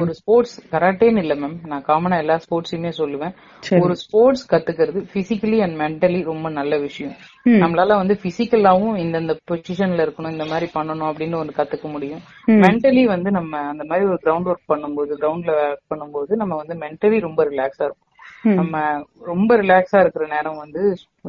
ஒரு 0.00 0.14
ஸ்போர்ட்ஸ் 0.14 0.74
கராட்டேன்னு 0.74 1.18
இல்ல 1.18 1.34
மேம் 1.34 1.66
நான் 1.66 1.84
காமனா 1.84 2.16
எல்லா 2.18 2.38
ஸ்போர்ட்ஸுமே 2.44 2.90
சொல்லுவேன். 2.98 3.34
ஒரு 3.80 3.94
ஸ்போர்ட்ஸ் 3.96 4.54
கத்துக்கிறது 4.54 5.00
பிசிக்கலி 5.14 5.58
அண்ட் 5.58 5.80
மென்டலி 5.80 6.24
ரொம்ப 6.24 6.48
நல்ல 6.50 6.78
விஷயம். 6.78 7.12
நம்மளால 7.46 7.96
வந்து 7.96 8.18
பிசிக்கலாவும் 8.22 8.96
இந்தந்த 9.04 9.36
பொசிஷன்ல 9.50 10.06
இருக்கணும் 10.06 10.30
இந்த 10.30 10.44
மாதிரி 10.44 10.70
பண்ணணும் 10.74 11.10
அப்படின்னு 11.10 11.36
ஒன்று 11.36 11.58
கத்துக்க 11.62 11.90
முடியும். 11.90 12.22
மென்டலி 12.48 13.04
வந்து 13.04 13.30
நம்ம 13.30 13.58
அந்த 13.58 13.84
மாதிரி 13.84 14.06
ஒரு 14.06 14.20
கிரவுண்ட் 14.24 14.50
ஒர்க் 14.52 14.70
பண்ணும்போது 14.72 15.14
கிரவுண்ட்ல 15.22 15.54
ஒர்க் 15.68 15.90
பண்ணும்போது 15.94 16.32
நம்ம 16.34 16.56
வந்து 16.56 16.76
மென்டலி 16.86 17.20
ரொம்ப 17.20 17.44
ரிலாக்ஸா 17.44 17.86
இருக்கும். 17.88 18.08
நம்ம 18.58 18.76
ரொம்ப 19.22 19.56
ரிலாக்ஸா 19.56 20.00
இருக்கிற 20.00 20.26
நேரம் 20.26 20.56
வந்து 20.56 20.82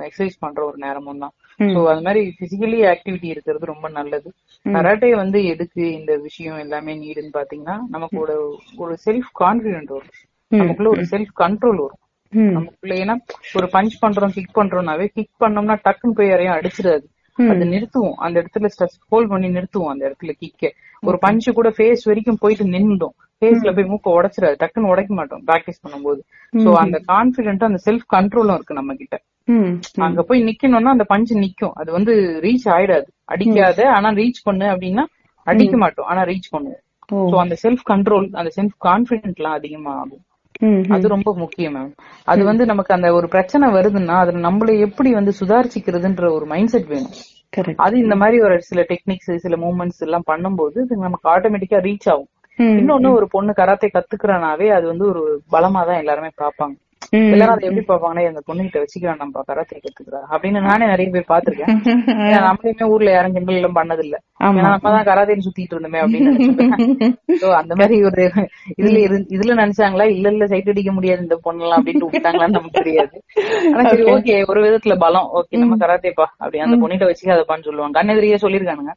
எக்ஸசைஸ் 0.07 0.37
பண்ற 0.39 0.59
ஒரு 0.65 0.77
நேரமும் 0.77 1.23
தான். 1.23 1.33
சோ 1.59 1.79
அது 1.91 2.01
மாதிரி 2.01 2.21
பிசிக்கலி 2.39 2.79
ஆக்டிவிட்டி 2.91 3.27
இருக்கிறது 3.33 3.71
ரொம்ப 3.71 3.89
நல்லது. 3.89 4.29
கராட்டே 4.65 5.09
வந்து 5.15 5.39
எதுக்கு 5.45 5.83
இந்த 5.93 6.13
விஷயம் 6.17 6.57
எல்லாமே 6.57 6.93
நீடுன்னு 6.95 7.33
பாத்தீங்கன்னா 7.39 7.75
நமக்கு 7.87 8.17
ஒரு 8.19 8.37
ஒரு 8.77 8.95
செல்ஃப் 9.05 9.31
கான்பிடென்ட் 9.41 9.93
வரும் 9.95 10.15
நமக்குள்ள 10.51 10.89
ஒரு 10.89 11.03
செல்ஃப் 11.11 11.33
கண்ட்ரோல் 11.43 11.81
வரும். 11.83 11.99
நமக்குள்ள 12.57 12.93
ஏன்னா 12.95 13.15
ஒரு 13.55 13.67
பஞ்ச் 13.73 13.95
பண்றோம் 14.01 14.35
கிக் 14.37 14.57
பண்றோம்னாவே 14.59 15.05
கிக் 15.13 15.41
பண்ணோம்னா 15.43 15.75
டக்குன்னு 15.85 16.17
போய் 16.19 16.31
யாரையும் 16.31 16.55
அடிச்சிடாது. 16.55 17.05
அது 17.37 17.63
நிறுத்துவோம். 17.65 18.17
அந்த 18.25 18.35
இடத்துல 18.41 18.69
ஸ்ட்ரெஸ் 18.73 18.97
ஹோல்ட் 19.11 19.31
பண்ணி 19.31 19.47
நிறுத்துவோம் 19.47 19.91
அந்த 19.93 20.03
இடத்துல 20.09 20.33
கிக்க 20.41 20.71
ஒரு 21.03 21.17
பஞ்சு 21.17 21.51
கூட 21.53 21.69
ஃபேஸ் 21.77 22.03
வரைக்கும் 22.09 22.41
போயிட்டு 22.41 22.65
நின்றுடும் 22.75 23.15
ஃபேஸ்ல 23.43 23.73
போய் 23.75 23.89
மூக்க 23.91 24.15
உடைச்சிடாது. 24.17 24.55
டக்குன்னு 24.63 24.91
உடைக்க 24.93 25.13
மாட்டோம் 25.13 25.43
பிராக்டிஸ் 25.47 25.83
பண்ணும்போது. 25.83 26.21
சோ 26.53 26.71
அந்த 26.83 26.97
கான்பிடென்ட் 27.07 27.63
அந்த 27.63 27.79
செல்ஃப் 27.85 28.05
கண்ட்ரோலும் 28.15 28.53
இருக்கு 28.53 28.73
நம்ம 28.73 28.93
கிட்ட. 28.93 29.15
அங்க 29.99 30.21
போய் 30.21 30.43
நிக்கணும்னா 30.43 30.93
அந்த 30.95 31.03
பஞ்சு 31.03 31.35
நிக்கும். 31.39 31.73
அது 31.73 31.91
வந்து 31.91 32.13
ரீச் 32.43 32.67
ஆயிடாது. 32.75 33.07
அடிக்காத 33.25 33.89
ஆனா 33.95 34.09
ரீச் 34.13 34.41
பண்ணு 34.43 34.65
அப்படின்னா 34.65 35.03
அடிக்க 35.47 35.77
மாட்டோம். 35.77 36.05
ஆனா 36.05 36.21
ரீச் 36.23 36.53
பண்ணுவோம். 36.53 36.81
சோ 37.31 37.37
அந்த 37.37 37.55
செல்ஃப் 37.63 37.83
கண்ட்ரோல் 37.89 38.27
அந்த 38.33 38.51
செல்ஃப் 38.57 38.77
கான்பிடென்ட் 38.85 39.35
எல்லாம் 39.35 39.53
அதிகமா 39.53 39.91
ஆகும். 39.93 40.23
அது 40.89 41.07
ரொம்ப 41.07 41.29
முக்கியம் 41.35 41.75
மேம் 41.75 41.91
அது 42.27 42.41
வந்து 42.43 42.65
நமக்கு 42.65 42.93
அந்த 42.93 43.13
ஒரு 43.13 43.27
பிரச்சனை 43.27 43.67
வருதுன்னா 43.69 44.17
அதுல 44.17 44.49
நம்மள 44.49 44.79
எப்படி 44.79 45.13
வந்து 45.13 45.31
சுதாரிச்சுக்கிறதுன்ற 45.39 46.31
ஒரு 46.31 46.45
மைண்ட் 46.45 46.69
செட் 46.69 46.87
வேணும் 46.87 47.15
அது 47.77 47.95
இந்த 47.97 48.15
மாதிரி 48.15 48.37
ஒரு 48.41 48.55
சில 48.61 48.81
டெக்னிக்ஸ் 48.91 49.31
சில 49.37 49.55
மூவ்மெண்ட்ஸ் 49.55 49.99
எல்லாம் 49.99 50.27
பண்ணும்போது 50.31 50.79
நமக்கு 51.05 51.27
ஆட்டோமேட்டிக்கா 51.29 51.79
ரீச் 51.87 52.07
ஆகும். 52.09 52.29
இன்னொன்னு 52.59 53.09
ஒரு 53.13 53.27
பொண்ணு 53.27 53.53
கராத்தே 53.53 53.87
கத்துக்கிறனாவே 53.89 54.67
அது 54.69 54.85
வந்து 54.87 55.05
ஒரு 55.05 55.21
பலமா 55.51 55.85
தான் 55.85 55.97
எல்லாருமே 55.97 56.31
பாப்பாங்க. 56.37 56.75
எல்லாரும் 57.33 57.53
அதை 57.53 57.65
எப்படி 57.67 57.85
பாப்பாங்கன்னா 57.87 58.29
அந்த 58.29 58.41
பொண்ணு 58.47 58.65
கிட்ட 58.65 58.79
வச்சுக்கிறான் 58.81 59.19
நம்ம 59.21 59.43
கராத்தே 59.49 59.77
கத்துக்கிறா 59.77 60.19
அப்படின்னு 60.31 60.59
நானே 60.67 60.85
நிறைய 60.91 61.07
பேர் 61.15 61.31
பாத்திருக்கேன் 61.31 61.71
நம்மளுமே 62.45 62.87
ஊர்ல 62.93 63.11
யாரும் 63.13 63.35
கிண்டல் 63.35 63.59
எல்லாம் 63.59 63.77
பண்ணது 63.77 64.01
இல்ல. 64.05 64.15
ஏன்னா 64.49 64.63
நம்ம 64.67 64.91
தான் 64.95 65.07
கராத்தேன்னு 65.09 65.45
சுத்திட்டு 65.45 65.75
இருந்தோமே 65.75 65.99
அப்படின்னு 66.03 66.31
அந்த 67.61 67.73
மாதிரி 67.79 67.97
ஒரு 68.09 68.23
இதுல 68.79 68.97
இதுல 69.35 69.57
நினைச்சாங்களா 69.61 70.07
இல்ல 70.13 70.33
இல்ல 70.33 70.47
சைட் 70.53 70.71
அடிக்க 70.73 70.91
முடியாது 70.97 71.23
இந்த 71.25 71.37
பொண்ணெல்லாம் 71.45 71.79
அப்படின்னு 71.79 72.09
விட்டாங்களான்னு 72.09 72.57
நமக்கு 72.57 72.79
தெரியாது. 72.81 73.15
ஆனா 73.71 73.83
சரி 73.91 74.05
ஓகே 74.13 74.35
ஒரு 74.51 74.61
விதத்துல 74.65 74.95
பலம். 75.03 75.29
ஓகே 75.39 75.61
நம்ம 75.63 75.77
கராத்தேப்பா 75.83 76.27
அப்படி 76.41 76.63
அந்த 76.65 76.77
பொண்ணிட்ட 76.83 77.09
வச்சுக்காதப்பான்னு 77.09 77.67
சொல்லுவாங்க. 77.69 77.95
கண்ணெதிரியே 77.99 78.39
சொல்லிருக்கானுங்க. 78.43 78.93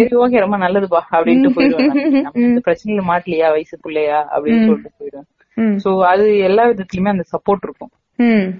சரி 0.00 0.18
ஓகே 0.24 0.44
ரொம்ப 0.44 0.58
நல்லதுப்பா 0.64 1.02
அப்படின்ட்டு 1.12 1.54
போயிடுவாங்க. 1.56 2.04
பிரச்சனையில 2.66 3.02
மாட்டலையா 3.10 3.48
வயசு 3.54 3.76
பிள்ளையா 3.84 4.18
அப்படின்னு 4.32 4.66
சொல்லிட்டு 4.68 4.98
போயிடுவேன் 4.98 5.26
ம், 5.26 5.37
சோ 5.84 6.02
அது 6.02 6.38
எல்லா 6.38 6.64
விதத்துலயுமே 6.64 7.08
அந்த 7.08 7.22
சப்போர்ட் 7.32 7.62
இருக்கும். 7.62 7.90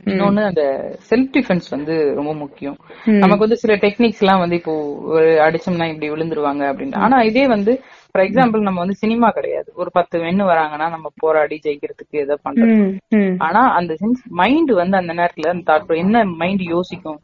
இன்னொன்னு 0.04 0.44
அந்த 0.44 0.94
செல்ஃப் 1.11 1.30
டிஃபென்ஸ் 1.38 1.70
வந்து 1.70 2.14
ரொம்ப 2.14 2.34
முக்கியம். 2.34 2.76
நமக்கு 3.04 3.38
வந்து 3.38 3.56
சில 3.56 3.76
டெக்னிக்ஸ் 3.76 4.20
எல்லாம் 4.20 4.38
வந்து 4.38 4.56
இப்போ 4.56 4.96
அடிச்சோம்னா 5.20 5.94
இப்படி 5.94 6.11
விழுந்துருவாங்க 6.11 6.64
அப்படின்ட்டு. 6.72 6.94
ஆனா 6.94 7.22
இதே 7.22 7.46
வந்து 7.46 7.80
ஃபார் 8.11 8.24
எக்ஸாம்பிள் 8.24 8.61
நம்ம 8.61 8.78
வந்து 8.78 8.94
சினிமா 8.94 9.28
கிடையாது. 9.30 9.72
ஒரு 9.76 9.90
பத்து 9.92 10.18
வெண்ணு 10.18 10.22
வராங்கன்னா 10.22 10.90
நம்ம 10.90 11.11
போராடி 11.16 11.61
ஜெயிக்கிறதுக்கு 11.62 12.11
எதை 12.11 12.37
பண்றது 12.48 12.98
ம், 13.08 13.16
ம். 13.16 13.34
ஆனா 13.38 13.61
அந்த 13.74 13.94
மைண்ட் 14.28 14.70
வந்து 14.70 14.96
அந்த 14.96 15.12
நேரத்துல 15.12 15.48
அந்த 15.48 15.72
pro- 15.72 15.96
என்ன 15.96 16.24
மைண்ட் 16.24 16.61
யோசிக்கும்? 16.61 17.20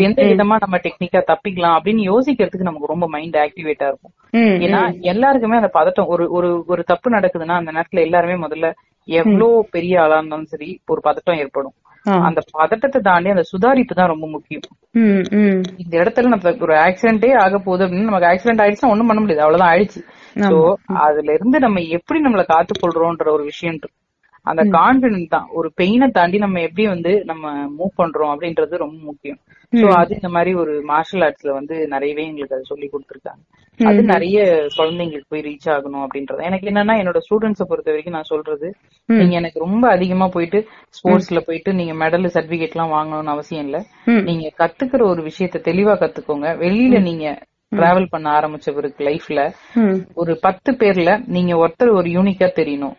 எந்த 0.00 0.22
விதமா 0.22 0.36
நம்ம 0.36 0.76
டெக்னிக்கா 0.76 1.22
தப்பிக்கலாம் 1.26 1.78
அப்படின்னு 1.78 2.14
யோசிக்கிறதுக்கு 2.14 2.62
நமக்கு 2.62 2.86
ரொம்ப 2.86 3.08
மைண்ட் 3.08 3.34
ஆக்டிவேட்டா 3.34 3.92
இருக்கும். 3.92 4.12
ஏன்னா 4.36 5.00
எல்லாருக்குமே 5.00 5.56
அந்த 5.56 5.70
பதட்டம் 5.74 6.06
ஒரு 6.06 6.30
ஒரு 6.30 6.64
ஒரு 6.66 6.82
தப்பு 6.82 7.10
நடக்குதுன்னா 7.10 7.52
அந்த 7.52 7.72
நேரத்துல 7.72 8.00
எல்லாருமே 8.00 8.46
முதல்ல 8.46 8.72
எவ்வளவு 9.08 9.66
பெரிய 9.70 10.00
ஆளா 10.02 10.16
இருந்தாலும் 10.16 10.50
சரி 10.54 10.68
ஒரு 10.86 11.00
பதட்டம் 11.04 11.40
ஏற்படும். 11.42 11.74
அந்த 12.26 12.40
பதட்டத்தை 12.52 13.00
தாண்டி 13.00 13.28
அந்த 13.30 13.44
சுதாரிப்பு 13.52 13.94
தான் 13.94 14.12
ரொம்ப 14.12 14.26
முக்கியம். 14.28 14.66
இந்த 15.82 15.94
இடத்துல 16.02 16.30
நம்ம 16.34 16.52
ஒரு 16.60 16.74
ஆக்சிடென்டே 16.84 17.30
ஆக 17.44 17.58
போகுது 17.58 17.84
அப்படின்னு 17.86 18.10
நமக்கு 18.10 18.30
ஆக்சிடென்ட் 18.30 18.62
ஆயிடுச்சுன்னா 18.64 18.92
ஒண்ணும் 18.94 19.10
பண்ண 19.10 19.20
முடியாது. 19.20 19.44
அவ்வளவுதான் 19.44 19.72
ஆயிடுச்சு. 19.74 20.00
சோ 20.50 20.58
அதுல 21.06 21.32
இருந்து 21.32 21.58
நம்ம 21.58 21.80
எப்படி 21.98 22.20
நம்மள 22.24 22.44
காத்துக்கொள்றோம்ன்ற 22.54 23.28
ஒரு 23.36 23.44
விஷயம் 23.44 23.74
இருக்கு. 23.74 23.96
அந்த 24.50 24.62
கான்பிடன்ட் 24.76 25.34
தான். 25.34 25.46
ஒரு 25.58 25.68
பெயினை 25.80 26.08
தாண்டி 26.10 26.38
நம்ம 26.38 26.60
எப்படி 26.60 26.86
வந்து 26.86 27.12
நம்ம 27.24 27.44
மூவ் 27.76 27.92
பண்றோம் 28.00 28.32
அப்படின்றது 28.34 28.82
ரொம்ப 28.84 28.98
முக்கியம். 29.10 29.40
சோ 29.72 29.86
அது 30.00 30.12
இந்த 30.18 30.30
மாதிரி 30.34 30.50
ஒரு 30.54 30.74
மார்ஷல் 30.90 31.24
ஆர்ட்ஸ்ல 31.26 31.52
வந்து 31.56 31.74
நிறையவே 31.94 32.22
எங்களுக்கு 32.28 32.56
அது 32.58 32.70
சொல்லி 32.70 32.86
கொடுத்துருக்காங்க. 32.88 33.42
அது 33.80 34.00
நிறைய 34.12 34.38
குழந்தைங்களுக்கு 34.76 35.32
போய் 35.32 35.44
ரீச் 35.48 35.68
ஆகணும் 35.74 36.04
அப்படின்றது. 36.04 36.40
எனக்கு 36.48 36.68
என்னன்னா 36.70 36.94
என்னோட 37.00 37.18
ஸ்டூடெண்ட்ஸ 37.26 37.64
பொறுத்த 37.70 37.92
வரைக்கும் 37.92 38.16
நான் 38.16 38.32
சொல்றது 38.32 38.68
நீங்க 39.08 39.34
எனக்கு 39.40 39.58
ரொம்ப 39.58 39.84
அதிகமா 39.88 40.26
போயிட்டு 40.28 40.58
ஸ்போர்ட்ஸ்ல 40.94 41.40
போயிட்டு 41.48 41.72
நீங்க 41.72 41.94
மெடல் 42.02 42.32
சர்டிபிகேட் 42.36 42.74
எல்லாம் 42.76 42.94
வாங்கணும்னு 42.96 43.34
அவசியம் 43.34 43.66
இல்ல. 43.66 43.78
நீங்க 44.28 44.46
கத்துக்கிற 44.62 45.02
ஒரு 45.12 45.22
விஷயத்த 45.22 45.62
தெளிவா 45.70 45.94
கத்துக்கோங்க. 46.02 46.48
வெளியில 46.64 46.98
நீங்க 47.08 47.26
டிராவல் 47.76 48.06
பண்ண 48.10 48.26
ஆரம்பிச்ச 48.38 48.72
பிறகு 48.74 49.04
லைஃப்ல 49.08 49.40
ஒரு 50.14 50.38
பத்து 50.40 50.72
பேர்ல 50.72 51.10
நீங்க 51.26 51.54
ஒருத்தர் 51.54 51.90
ஒரு 51.92 52.10
யூனிக்கா 52.10 52.46
தெரியணும். 52.60 52.94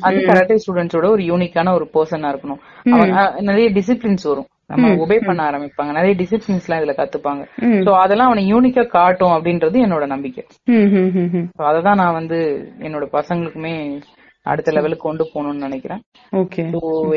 அது 0.00 0.18
கராட்டே 0.30 0.56
ஸ்டூடெண்ட்ஸோட 0.64 1.06
ஒரு 1.08 1.22
யூனிக்கான 1.22 1.72
ஒரு 1.74 1.86
பர்சனா 1.94 2.30
இருக்கணும். 2.32 2.60
அவங்க 2.92 3.40
நிறைய 3.40 3.68
டிசிப்ளின்ஸ் 3.70 4.28
வரும். 4.30 4.48
நம்ம 4.66 4.90
ஒபே 5.04 5.16
பண்ண 5.26 5.40
ஆரம்பிப்பாங்க. 5.50 5.92
நிறைய 5.92 6.12
டிசிப்ளின்ஸ் 6.20 6.66
எல்லாம் 6.66 6.82
இதுல 6.82 6.92
கத்துப்பாங்க. 7.00 7.42
சோ 7.86 7.90
அதெல்லாம் 8.04 8.30
அவனை 8.30 8.44
யூனிக்கா 8.54 8.86
காட்டும் 8.86 9.34
அப்படின்றது 9.36 9.76
என்னோட 9.86 10.06
நம்பிக்கை. 10.06 10.44
அததான் 11.70 12.00
நான் 12.02 12.18
வந்து 12.20 12.38
என்னோட 12.78 13.06
பசங்களுக்குமே 13.12 13.74
அடுத்த 14.44 14.72
லெவலுக்கு 14.72 15.06
கொண்டு 15.08 15.24
போகணும்னு 15.32 15.64
நினைக்கிறேன். 15.66 16.00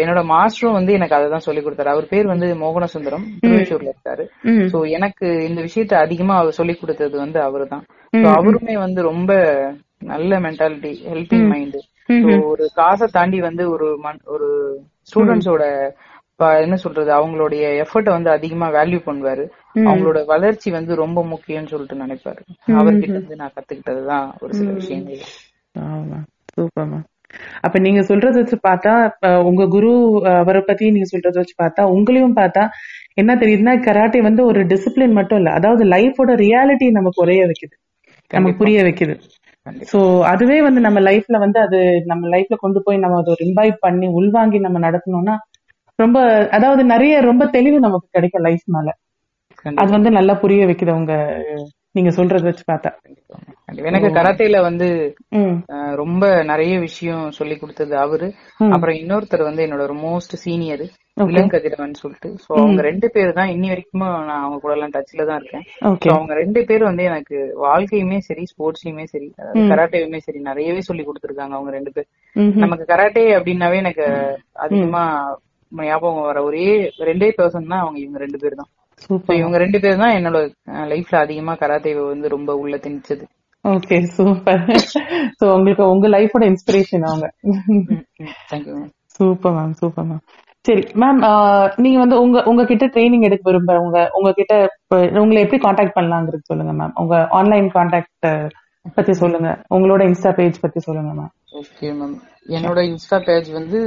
என்னோட 0.04 0.22
மாஸ்டரும் 0.34 0.78
வந்து 0.80 0.94
எனக்கு 0.94 1.16
அதை 1.16 1.30
தான் 1.30 1.46
சொல்லி 1.48 1.62
கொடுத்தாரு. 1.62 1.94
அவர் 1.94 2.12
பேர் 2.12 2.32
வந்து 2.34 2.48
மோகன 2.64 2.88
சுந்தரம் 2.94 3.26
திருவச்சூர்ல 3.42 3.92
இருக்காரு. 3.94 4.26
சோ 4.74 4.80
எனக்கு 4.90 5.28
இந்த 5.50 5.62
விஷயத்த 5.62 5.94
அதிகமா 6.06 6.36
அவர் 6.38 6.58
சொல்லி 6.60 6.76
கொடுத்தது 6.76 7.18
வந்து 7.18 7.40
அவருதான். 7.48 7.84
சோ 8.16 8.28
அவருமே 8.38 8.78
வந்து 8.86 9.02
ரொம்ப 9.02 9.32
நல்ல 10.14 10.40
மென்டாலிட்டி 10.40 10.92
ஹெல்பிங் 11.12 11.48
மைண்ட் 11.54 11.78
ஒரு 12.50 12.66
காசை 12.74 13.08
தாண்டி 13.12 13.40
வந்து 13.40 13.64
ஒரு 13.70 13.88
ஒரு 14.26 14.50
ஸ்டூடெண்ட்ஸோட 15.10 15.64
என்ன 16.64 16.76
சொல்றது 16.76 17.12
அவங்களுடைய 17.12 17.64
எஃபர்ட்டை 17.84 18.12
வந்து 18.16 18.30
அதிகமா 18.30 18.68
வேல்யூ 18.70 19.00
பண்ணுவாரு. 19.08 19.46
அவங்களோட 19.76 20.20
வளர்ச்சி 20.26 20.72
வந்து 20.72 20.96
ரொம்ப 20.96 21.20
முக்கியம்னு 21.32 21.72
சொல்லிட்டு 21.74 22.02
நினைப்பாரு. 22.04 22.42
அவர்கிட்ட 22.80 23.16
இருந்து 23.16 23.36
நான் 23.36 23.56
கத்துக்கிட்டதுதான் 23.58 24.28
ஒரு 24.40 24.54
சில 24.54 24.72
விஷயங்கள். 24.72 25.24
ஆமா. 25.76 26.20
சூப்பர்மா 26.56 27.00
அப்ப 27.62 27.78
நீங்க 27.80 28.02
சொல்றத 28.04 28.36
வச்சு 28.38 28.58
பார்த்தா 28.64 28.94
உங்க 29.48 29.64
குரு 29.74 29.92
அஹ், 30.24 30.40
அவரை 30.40 30.62
பத்தி 30.64 30.92
நீங்க 30.92 31.08
சொல்றத 31.08 31.36
வச்சு 31.40 31.56
பார்த்தா 31.58 31.84
உங்களையும் 31.96 32.38
பார்த்தா 32.38 32.64
என்ன 33.18 33.32
தெரியுதுன்னா 33.42 33.74
கராட்டே 33.84 34.20
வந்து 34.26 34.42
ஒரு 34.46 34.62
டிசிப்ளின் 34.72 35.18
மட்டும் 35.20 35.40
இல்ல. 35.42 35.52
அதாவது 35.52 35.84
லைஃபோட 35.94 36.32
ரியாலிட்டி 36.44 36.88
நமக்கு 36.92 37.24
உரைய 37.24 37.44
வைக்குது. 37.52 37.76
நமக்கு 38.32 38.58
புரிய 38.58 38.80
வைக்குது. 38.84 39.14
சோ 39.88 40.00
அதுவே 40.30 40.58
வந்து 40.62 40.82
நம்ம 40.86 41.00
லைஃப்ல 41.02 41.38
வந்து 41.42 41.60
அது 41.62 41.80
நம்ம 42.06 42.30
லைஃப்ல 42.34 42.56
கொண்டு 42.58 42.80
போய் 42.86 42.98
நம்ம 42.98 43.18
அதை 43.18 43.34
இன்வைட் 43.46 43.78
பண்ணி 43.82 44.08
உள்வாங்கி 44.20 44.60
நம்ம 44.66 44.80
நடத்தணும்னா 44.80 45.36
ரொம்ப 46.00 46.18
அதாவது 46.52 46.82
நிறைய 46.86 47.14
ரொம்ப 47.22 47.44
தெளிவு 47.54 47.78
நமக்கு 47.80 48.08
கிடைக்கும் 48.12 48.46
லைஃப் 48.48 48.66
மேல. 48.68 48.90
கண்டிப்பா. 49.58 49.82
அது 49.82 49.92
வந்து 49.92 50.10
நல்லா 50.12 50.34
புரிய 50.42 50.66
வைக்குது 50.66 50.94
உங்க 50.94 51.14
நீங்க 51.98 52.12
சொல்றத 52.18 52.46
வச்சு 52.50 52.66
பார்த்தா. 52.72 52.92
எனக்கு 53.90 54.10
கராத்தேல 54.18 54.58
வந்து 54.68 54.88
ரொம்ப 56.02 56.24
நிறைய 56.52 56.74
விஷயம் 56.86 57.26
சொல்லி 57.38 57.56
கொடுத்தது 57.62 57.94
அவரு. 58.06 58.28
அப்புறம் 58.76 58.98
இன்னொருத்தர் 59.02 59.50
வந்து 59.50 59.66
என்னோட 59.66 59.96
மோஸ்ட் 60.06 60.36
சீனியர் 60.44 60.84
இளங்கதிரவன் 61.34 61.94
சொல்லிட்டு. 62.02 62.30
சோ 62.44 62.50
அவங்க 62.62 62.82
ரெண்டு 62.88 63.08
பேர் 63.16 63.32
தான் 63.40 63.52
இன்னி 63.54 63.68
வரைக்கும் 63.72 64.04
நான் 64.30 64.44
அவங்க 64.44 64.60
கூட 64.64 64.74
எல்லாம் 64.76 64.94
டச்ல 64.96 65.26
தான் 65.30 65.40
இருக்கேன். 65.42 65.66
அவங்க 66.16 66.34
ரெண்டு 66.42 66.62
பேரும் 66.70 66.90
வந்து 66.92 67.08
எனக்கு 67.12 67.38
வாழ்க்கையுமே 67.66 68.20
சரி 68.28 68.44
ஸ்போர்ட்ஸ்லயுமே 68.52 69.06
சரி 69.14 69.30
அதாவது 69.40 69.64
கராட்டேயுமே 69.74 70.22
சரி 70.28 70.42
நிறையவே 70.50 70.84
சொல்லி 70.90 71.06
கொடுத்திருக்காங்க 71.08 71.56
அவங்க 71.60 71.74
ரெண்டு 71.78 71.94
பேர். 71.96 72.10
நமக்கு 72.66 72.86
கராட்டே 72.94 73.26
அப்படின்னாவே 73.40 73.80
எனக்கு 73.86 74.08
அதிகமா 74.66 75.04
ஞாபகம் 75.72 76.28
வர 76.30 76.42
ஒரே 76.50 76.68
ரெண்டே 77.10 77.32
பர்சன் 77.40 77.72
தான் 77.74 77.84
அவங்க 77.86 78.00
இவங்க 78.04 78.20
ரெண்டு 78.26 78.42
பேர் 78.44 78.60
தான். 78.62 78.72
சூப்பர். 79.06 79.38
இவங்க 79.40 79.58
ரெண்டு 79.64 79.80
பேர் 79.84 80.02
தான் 80.04 80.16
என்னோட 80.18 80.38
லைஃப்ல 80.92 81.18
அதிகமா 81.26 81.54
கராத்தேவை 81.62 82.04
வந்து 82.14 82.28
ரொம்ப 82.36 82.52
உள்ள 82.62 82.76
திணிச்சது. 82.86 83.26
Okay 83.66 83.98
super. 84.18 84.64
சோ 85.40 85.46
உங்களுக்கு 85.58 85.84
உங்க 85.94 86.08
லைஃபோட 86.16 86.44
இன்ஸ்பிரேஷன் 86.52 87.08
அவங்க. 87.10 87.28
சூப்பர் 89.18 89.56
மேம் 89.58 89.74
சூப்பர் 89.82 90.08
மேம் 90.10 90.24
சரி 90.66 90.84
மேம் 91.02 91.20
நீங்க 91.84 91.98
வந்து 92.04 92.18
உங்க 92.24 92.38
உங்ககிட்ட 92.50 92.86
ட்ரைனிங் 92.94 93.26
எடுக்க 93.28 93.44
விரும்புறவங்க 93.50 94.00
உங்ககிட்ட 94.18 94.54
உங்களை 95.22 95.40
எப்படி 95.46 95.60
காண்டாக்ட் 95.66 95.98
பண்ணலாங்கிறது 95.98 96.50
சொல்லுங்க 96.52 96.74
மேம் 96.80 96.96
உங்க 97.04 97.16
ஆன்லைன் 97.40 97.70
காண்டாக்ட் 97.78 98.28
பத்தி 98.98 99.14
சொல்லுங்க. 99.22 99.50
உங்களோட 99.76 100.02
இன்ஸ்டா 100.10 100.32
பேஜ் 100.40 100.64
பத்தி 100.66 100.80
சொல்லுங்க 100.80 101.12
மேம் 101.20 101.32
ஓகே 101.52 101.90
மேம் 101.98 102.16
என்னோட 102.50 102.80
இன்ஸ்டா 102.88 103.18
பேஜ் 103.26 103.50
வந்து 103.50 103.78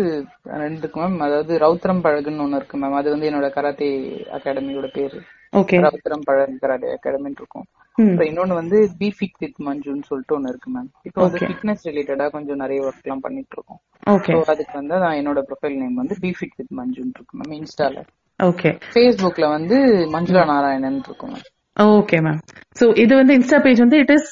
ரெண்டு 0.63 0.81
இருக்கு 0.81 1.01
மேம் 1.01 1.19
அதாவது 1.19 1.53
ரவுத்திரம் 1.59 2.03
பழகுன்னு 2.05 2.45
ஒண்ணு 2.45 2.59
இருக்கு 2.59 2.79
மேம் 2.79 2.97
அது 2.99 3.09
வந்து 3.11 3.29
என்னோட 3.31 3.49
கராத்தே 3.53 3.89
அகாடமியோட 4.37 4.89
பேரு. 4.93 5.19
ஓகே 5.53 5.79
ரவுத்திரம் 5.85 6.25
பழகு 6.25 6.57
கராத்தே 6.59 6.95
அகாடமின்னு 6.97 7.41
இருக்கும். 7.43 7.67
அப்புறம் 7.99 8.29
இன்னொன்னு 8.29 8.55
வந்து 8.55 8.79
பி 8.99 9.09
ஃபிட் 9.17 9.39
வித் 9.39 9.61
மஞ்சுன்னு 9.67 10.09
சொல்லிட்டு 10.09 10.37
ஒண்ணு 10.37 10.53
இருக்கு 10.53 10.71
மேம் 10.71 10.91
இப்போ 11.03 11.21
வந்து 11.21 11.41
ஃபிட்னஸ் 11.41 11.87
ரிலேட்டடா 11.89 12.27
கொஞ்சம் 12.31 12.61
நிறைய 12.63 12.81
ஒர்க் 12.83 13.05
எல்லாம் 13.05 13.25
பண்ணிட்டு 13.27 13.57
இருக்கோம். 13.57 13.81
ஓகே 14.07 14.35
அதுக்கு 14.53 14.75
வந்து 14.75 15.03
நான் 15.05 15.19
என்னோட 15.21 15.41
ப்ரொஃபைல் 15.49 15.79
நேம் 15.79 16.01
வந்து 16.03 16.17
பி 16.21 16.33
ஃபிட் 16.39 16.57
வித் 16.57 16.75
மஞ்சுன்னு 16.81 17.17
இருக்கு 17.19 17.39
மேம் 17.41 17.57
இன்ஸ்டால 17.59 18.05
ஓகே 18.41 18.71
ஃபேஸ்புக்ல 18.91 19.49
வந்து 19.49 19.79
மஞ்சுளா 20.15 20.45
நாராயணன் 20.53 21.01
இருக்கும் 21.05 21.33
மேம் 21.35 21.49
ஓகே 21.89 22.19
மேம் 22.21 22.41
சோ 22.81 22.87
இது 22.97 23.13
வந்து 23.17 23.35
இன்ஸ்டா 23.35 23.59
பேஜ் 23.63 23.79
வந்து 23.79 23.99
it 23.99 24.11
is 24.11 24.31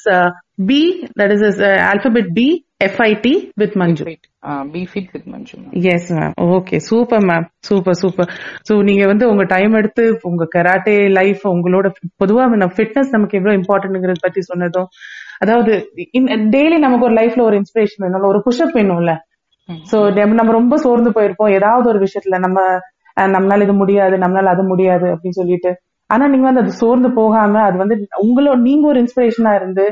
B 0.67 0.81
that 1.19 1.35
is 1.37 1.61
alphabet 1.89 2.31
B 2.35 2.47
F I T 2.85 3.35
with 3.55 3.77
Manju 3.77 4.05
B 4.73 4.83
fit 4.85 5.11
with 5.13 5.27
Manju 5.27 5.55
yes 5.93 6.11
ma'am 6.13 6.35
okay 6.49 6.77
super 6.77 7.25
ma'am 7.25 7.47
super 7.61 7.95
super 7.95 8.31
so 8.69 8.83
நீங்க 8.83 9.07
வந்து 9.07 9.29
உங்க 9.29 9.45
time 9.45 9.73
எடுத்து 9.73 10.05
உங்க 10.23 10.47
karate 10.57 10.97
life 11.11 11.45
உங்களோட 11.47 11.89
பொதுவா 12.25 12.45
ஃபிட்னஸ் 12.77 13.11
நமக்கு 13.11 13.39
எவ்வளவு 13.39 13.59
இம்பார்ட்டன்ட்ங்கிறத 13.61 14.21
பத்தி 14.21 14.41
சொன்னதும் 14.41 14.91
அதாவது 15.39 15.73
டெய்லி 16.51 16.79
நமக்கு 16.79 17.05
ஒரு 17.05 17.15
லைஃப்ல 17.15 17.43
ஒரு 17.43 17.57
இன்ஸ்பிரேஷன் 17.57 18.05
வேணும்ல 18.05 18.29
ஒரு 18.29 18.41
புஷ்அப் 18.47 18.77
வேணும்ல. 18.79 19.13
சோ 19.91 19.97
நம்ம 20.33 20.53
ரொம்ப 20.53 20.77
சோர்ந்து 20.77 21.11
போயிருப்போம். 21.11 21.51
ஏதாவது 21.51 21.87
ஒரு 21.89 21.99
விஷயத்துல 21.99 22.39
நம்ம 22.39 22.61
நம்மளால 23.17 23.63
இது 23.63 23.73
முடியாது 23.73 24.17
நம்மளால 24.17 24.53
அது 24.55 24.63
முடியாது 24.63 25.07
அப்படின்னு 25.15 25.39
சொல்லிட்டு 25.41 25.71
ஆனா 26.11 26.27
நீங்க 26.29 26.47
வந்து 26.47 26.61
அது 26.61 26.73
சோர்ந்து 26.73 27.09
போகாம 27.13 27.63
அது 27.63 27.77
வந்து 27.77 27.97
உங்களோட 28.23 28.59
நீங்க 28.59 28.85
ஒரு 28.89 29.01
இன்ஸ்பிரேஷனா 29.01 29.55
இருந்து 29.55 29.87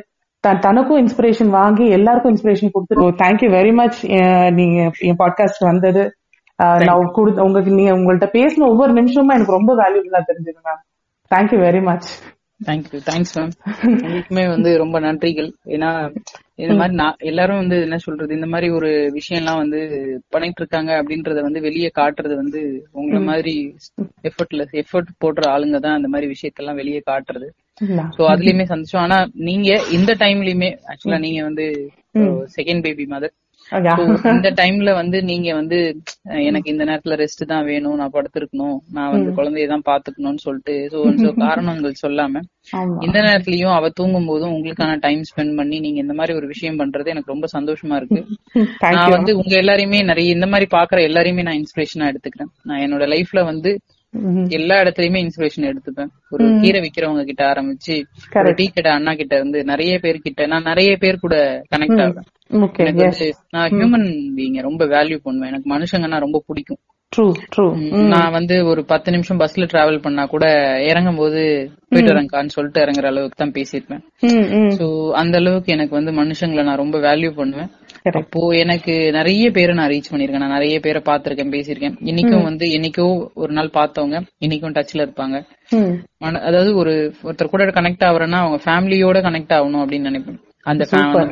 தனக்கும் 0.64 1.00
இன்ஸ்பிரேஷன் 1.06 1.50
வாங்கி 1.50 1.84
எல்லாருக்கும் 1.88 2.32
இன்ஸ்பிரேஷன் 2.34 2.72
கொடுத்து 2.72 3.08
தேங்க்யூ 3.24 3.48
வெரி 3.50 3.72
மச் 3.74 3.98
நீங்க 4.54 4.78
என் 5.00 5.18
பாட்காஸ்ட் 5.18 5.64
வந்தது. 5.64 6.02
நான் 6.80 7.10
கொடுத்த 7.12 7.42
உங்களுக்கு 7.42 7.70
நீங்க 7.70 7.92
உங்கள்ட்ட 7.92 8.26
பேசின 8.32 8.66
ஒவ்வொரு 8.68 8.92
நிமிஷமும் 8.92 9.28
எனக்கு 9.28 9.52
ரொம்ப 9.52 9.72
வேல்யூபிளா 9.74 10.20
தெரிஞ்சது 10.30 10.60
ma'am 10.66 10.82
thank you 11.30 11.58
very 11.60 11.82
much 11.82 12.08
thank you 12.60 12.98
thanks 13.08 13.34
ma'am 13.38 13.50
உங்களுக்குமே 14.02 14.44
வந்து 14.52 14.70
ரொம்ப 14.82 14.96
நன்றிகள். 15.00 15.48
ஏன்னா 15.74 15.90
இந்த 16.62 16.74
மாதிரி 16.74 16.94
நான் 17.00 17.18
எல்லாரும் 17.30 17.60
வந்து 17.62 17.76
என்ன 17.86 17.96
சொல்றது 18.04 18.32
இந்த 18.34 18.48
மாதிரி 18.52 18.68
ஒரு 18.76 18.90
விஷயம் 19.16 19.40
எல்லாம் 19.42 19.60
வந்து 19.62 19.80
பண்ணிட்டு 20.34 20.60
இருக்காங்க 20.62 20.92
அப்படின்றத 21.00 21.42
வந்து 21.46 21.60
வெளியே 21.60 21.90
காட்டுறது 21.98 22.34
வந்து 22.34 22.60
உங்களை 22.98 23.20
மாதிரி 23.30 23.54
எஃபர்ட்லெஸ் 24.30 24.74
எஃபர்ட் 24.82 25.10
போடுற 25.24 25.44
ஆளுங்க 25.54 25.80
தான் 25.86 25.98
அந்த 25.98 26.10
மாதிரி 26.14 26.28
விஷயத்தெல்லாம் 26.34 26.80
வெளியே 26.82 27.02
காட்டுறது. 27.10 27.48
சோ 28.16 28.22
அதுலயுமே 28.32 28.64
சந்தோஷம். 28.72 29.02
ஆனா 29.06 29.18
நீங்க 29.48 29.70
இந்த 29.98 30.12
டைம்லயுமே 30.22 30.70
ஆக்சுவலா 30.90 31.20
நீங்க 31.26 31.42
வந்து 31.42 31.66
செகண்ட் 32.56 32.84
பேபி 32.86 33.06
மதர் 33.14 33.34
இந்த 34.32 34.48
டைம்ல 34.58 34.90
வந்து 34.94 35.18
நீங்க 35.22 35.48
வந்து 35.54 35.78
எனக்கு 36.42 36.68
இந்த 36.70 36.84
நேரத்துல 36.84 37.16
ரெஸ்ட் 37.18 37.42
தான் 37.44 37.66
வேணும் 37.66 37.96
நான் 37.96 38.14
படுத்திருக்கணும் 38.14 38.76
நான் 38.92 39.12
வந்து 39.12 39.30
குழந்தைய 39.38 39.66
தான் 39.68 39.86
பாத்துக்கணும்னு 39.88 40.44
சொல்லிட்டு 40.44 40.74
சோ 40.92 41.30
காரணங்கள் 41.42 42.02
சொல்லாம 42.02 42.42
இந்த 43.02 43.18
நேரத்துலயும் 43.20 43.74
அவ 43.74 43.88
தூங்கும் 43.90 44.28
போதும் 44.28 44.54
உங்களுக்கான 44.54 44.94
டைம் 44.98 45.22
ஸ்பெண்ட் 45.28 45.56
பண்ணி 45.56 45.76
நீங்க 45.80 46.00
இந்த 46.00 46.14
மாதிரி 46.14 46.34
ஒரு 46.34 46.46
விஷயம் 46.46 46.78
பண்றது 46.80 47.12
எனக்கு 47.14 47.32
ரொம்ப 47.34 47.48
சந்தோஷமா 47.52 47.96
இருக்கு. 47.96 48.20
நான் 48.96 49.14
வந்து 49.16 49.32
உங்க 49.36 49.52
எல்லாரையுமே 49.62 49.98
நிறைய 50.04 50.36
இந்த 50.36 50.46
மாதிரி 50.46 50.66
பாக்குற 50.70 50.98
எல்லாரையுமே 51.08 51.42
நான் 51.42 51.60
இன்ஸ்பிரேஷனா 51.60 52.08
எடுத்துக்கிறேன். 52.12 52.50
நான் 52.62 52.82
என்னோட 52.86 53.04
லைஃப்ல 53.14 53.42
வந்து 53.44 53.70
எல்லா 54.58 54.76
இடத்துலயுமே 54.82 55.20
இன்ஸ்பிரேஷன் 55.24 55.68
எடுத்துப்பேன். 55.70 56.10
ஒரு 56.30 56.44
கீரை 56.62 56.80
விக்கிறவங்க 56.84 57.24
கிட்ட 57.24 57.44
ஆரம்பிச்சு 57.52 57.96
ஒரு 58.42 58.52
டீ 58.54 58.66
கடை 58.74 58.92
அண்ணா 58.92 59.14
கிட்ட 59.14 59.34
இருந்து 59.36 59.64
நிறைய 59.64 59.98
பேர் 59.98 60.24
கிட்ட 60.26 60.46
நான் 60.46 60.68
நிறைய 60.72 60.96
பேர் 60.96 61.22
கூட 61.26 61.36
கனெக்ட் 61.74 62.02
வந்து 62.88 63.28
நான் 63.50 63.70
ஹியூமன் 63.70 64.08
பீங்க 64.36 64.60
ரொம்ப 64.68 64.82
வேல்யூ 64.86 65.18
பண்ணுவேன். 65.22 65.50
எனக்கு 65.52 65.70
மனுஷங்கன்னா 65.76 66.20
ரொம்ப 66.26 66.42
பிடிக்கும். 66.46 66.82
நான் 68.14 68.34
வந்து 68.36 68.54
ஒரு 68.66 68.84
பத்து 68.84 69.08
நிமிஷம் 69.10 69.40
பஸ்ல 69.40 69.66
டிராவல் 69.72 70.02
பண்ணா 70.02 70.22
கூட 70.26 70.46
இறங்கும் 70.90 71.20
போது 71.20 71.40
போயிட்டு 71.88 72.12
வரேங்கான்னு 72.12 72.54
சொல்லிட்டு 72.54 72.82
இறங்குற 72.84 73.06
அளவுக்கு 73.12 73.40
தான் 73.42 73.54
பேசியிருப்பேன். 73.58 74.02
சோ 74.78 74.86
அந்த 75.20 75.36
அளவுக்கு 75.38 75.72
எனக்கு 75.72 75.94
வந்து 75.98 76.12
மனுஷங்களை 76.22 76.64
நான் 76.64 76.82
ரொம்ப 76.84 76.98
வேல்யூ 76.98 77.30
பண்ணுவேன். 77.40 77.70
அப்போ 78.14 78.48
எனக்கு 78.54 79.12
நிறைய 79.12 79.50
பேரை 79.50 79.74
நான் 79.74 79.90
ரீச் 79.90 80.10
பண்ணிருக்கேன் 80.12 80.44
நான் 80.44 80.56
நிறைய 80.58 80.80
பேரை 80.80 81.02
பாத்திருக்கேன் 81.04 81.52
பேசியிருக்கேன். 81.54 81.96
இன்னைக்கும் 82.10 82.42
வந்து 82.42 82.66
என்னைக்கோ 82.66 83.06
ஒரு 83.34 83.52
நாள் 83.52 83.70
பார்த்தவங்க 83.74 84.18
இன்னைக்கும் 84.44 84.76
டச்ல 84.78 85.04
இருப்பாங்க. 85.06 85.36
அதாவது 86.48 86.76
ஒரு 86.76 87.14
ஒருத்தர் 87.22 87.54
கூட 87.54 87.64
கனெக்ட் 87.64 88.04
ஆகுறேன்னா 88.08 88.40
அவங்க 88.44 88.58
ஃபேமிலியோட 88.66 89.20
கனெக்ட் 89.28 89.56
ஆகணும் 89.58 89.82
அப்படின்னு 89.84 90.10
நினைப்பேன். 90.10 90.40
அந்த 90.62 90.84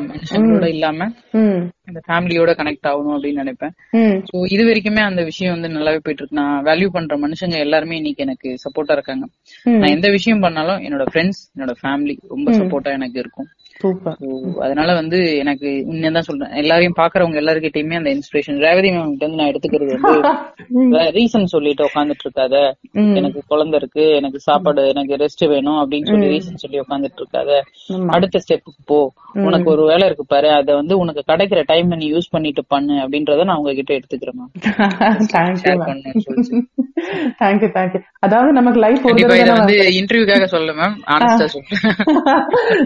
மனுஷங்களோட 0.09 0.67
இல்லாம 0.69 1.07
அந்த 1.87 2.01
ஃபேமிலியோட 2.07 2.51
கனெக்ட் 2.61 2.89
ஆகணும் 2.91 3.15
அப்படின்னு 3.17 3.43
நினைப்பேன். 3.43 3.73
சோ 4.29 4.45
இது 4.49 4.65
வரைக்குமே 4.65 5.03
அந்த 5.11 5.23
விஷயம் 5.23 5.61
வந்து 5.61 5.69
நல்லாவே 5.69 6.01
போயிட்டு 6.03 6.23
இருக்கு 6.23 6.41
நான் 6.41 6.65
வேல்யூ 6.65 6.89
பண்ற 6.97 7.17
மனுஷங்க 7.19 7.59
எல்லாருமே 7.59 7.97
இன்னைக்கு 7.97 8.25
எனக்கு 8.25 8.49
சப்போர்ட்டா 8.65 8.93
இருக்காங்க. 8.93 9.27
நான் 9.65 9.95
எந்த 9.97 10.11
விஷயம் 10.11 10.41
பண்ணாலும் 10.41 10.79
என்னோட 10.79 11.07
ஃப்ரெண்ட்ஸ் 11.13 11.43
என்னோட 11.57 11.75
ஃபேமிலி 11.83 12.17
ரொம்ப 12.29 12.51
சப்போர்ட்டா 12.53 12.93
எனக்கு 12.93 13.19
இருக்கும். 13.19 13.49
அதனால 14.65 14.91
வந்து 15.01 15.19
எனக்கு 15.43 15.69
தான் 16.11 16.27
சொல்றேன். 16.29 16.53
எல்லாரையும் 16.63 16.99
பாக்குறவங்க 16.99 17.41
எல்லாருக்கிட்டயுமே 17.43 17.99
அந்த 18.01 18.11
இன்ஸ்பிரேஷன் 18.17 18.61
ரேவதி 18.65 18.91
மேம் 18.91 19.11
கிட்ட 19.11 19.25
இருந்து 19.25 19.41
நான் 19.41 19.53
எடுத்துக்கிறது 19.53 19.95
வந்து 19.97 20.31
ரீசன் 21.17 21.53
சொல்லிட்டு 21.55 21.87
உட்காந்துட்டு 21.87 22.25
இருக்காத. 22.27 22.55
எனக்கு 23.19 23.41
குழந்தை 23.47 23.79
இருக்கு 23.81 24.05
எனக்கு 24.19 24.41
சாப்பாடு 24.41 24.85
எனக்கு 24.93 25.17
ரெஸ்ட் 25.17 25.45
வேணும் 25.53 25.81
அப்படின்னு 25.83 26.11
சொல்லி 26.13 26.33
ரீசன் 26.35 26.63
சொல்லி 26.65 26.81
உட்காந்துட்டு 26.81 27.23
இருக்காத. 27.23 27.51
அடுத்த 28.15 28.43
ஸ்டெப்புக்கு 28.45 28.83
போ. 28.87 28.99
உனக்கு 29.45 29.69
ஒரு 29.71 29.83
வேலை 29.85 30.05
இருக்கு 30.07 30.25
பாரு 30.27 30.49
அத 30.57 30.75
வந்து 30.75 30.95
உனக்கு 30.99 31.23
கிடைக்கிற 31.31 31.61
டைம் 31.67 31.89
நீ 31.97 32.09
யூஸ் 32.13 32.33
பண்ணிட்டு 32.33 32.65
பண்ணு 32.69 32.95
அப்படின்றத 33.03 33.45
நான் 33.45 33.61
உங்ககிட்ட 33.61 33.93
எடுத்துக்கிறேன் 33.99 34.39
மேம். 34.39 34.53
தேங்க்யூ 37.41 37.69
தேங்க்யூ 37.75 38.01
அதாவது 38.25 38.51
நமக்கு 38.53 38.79
லைஃப் 38.81 39.03
வந்து 39.07 39.77
இன்டர்வியூக்காக 39.99 40.47
சொல்ல 40.53 40.73
மேம் 40.75 40.95
ஆனஸ்டா 41.15 41.47
சொல்றேன் 41.47 41.83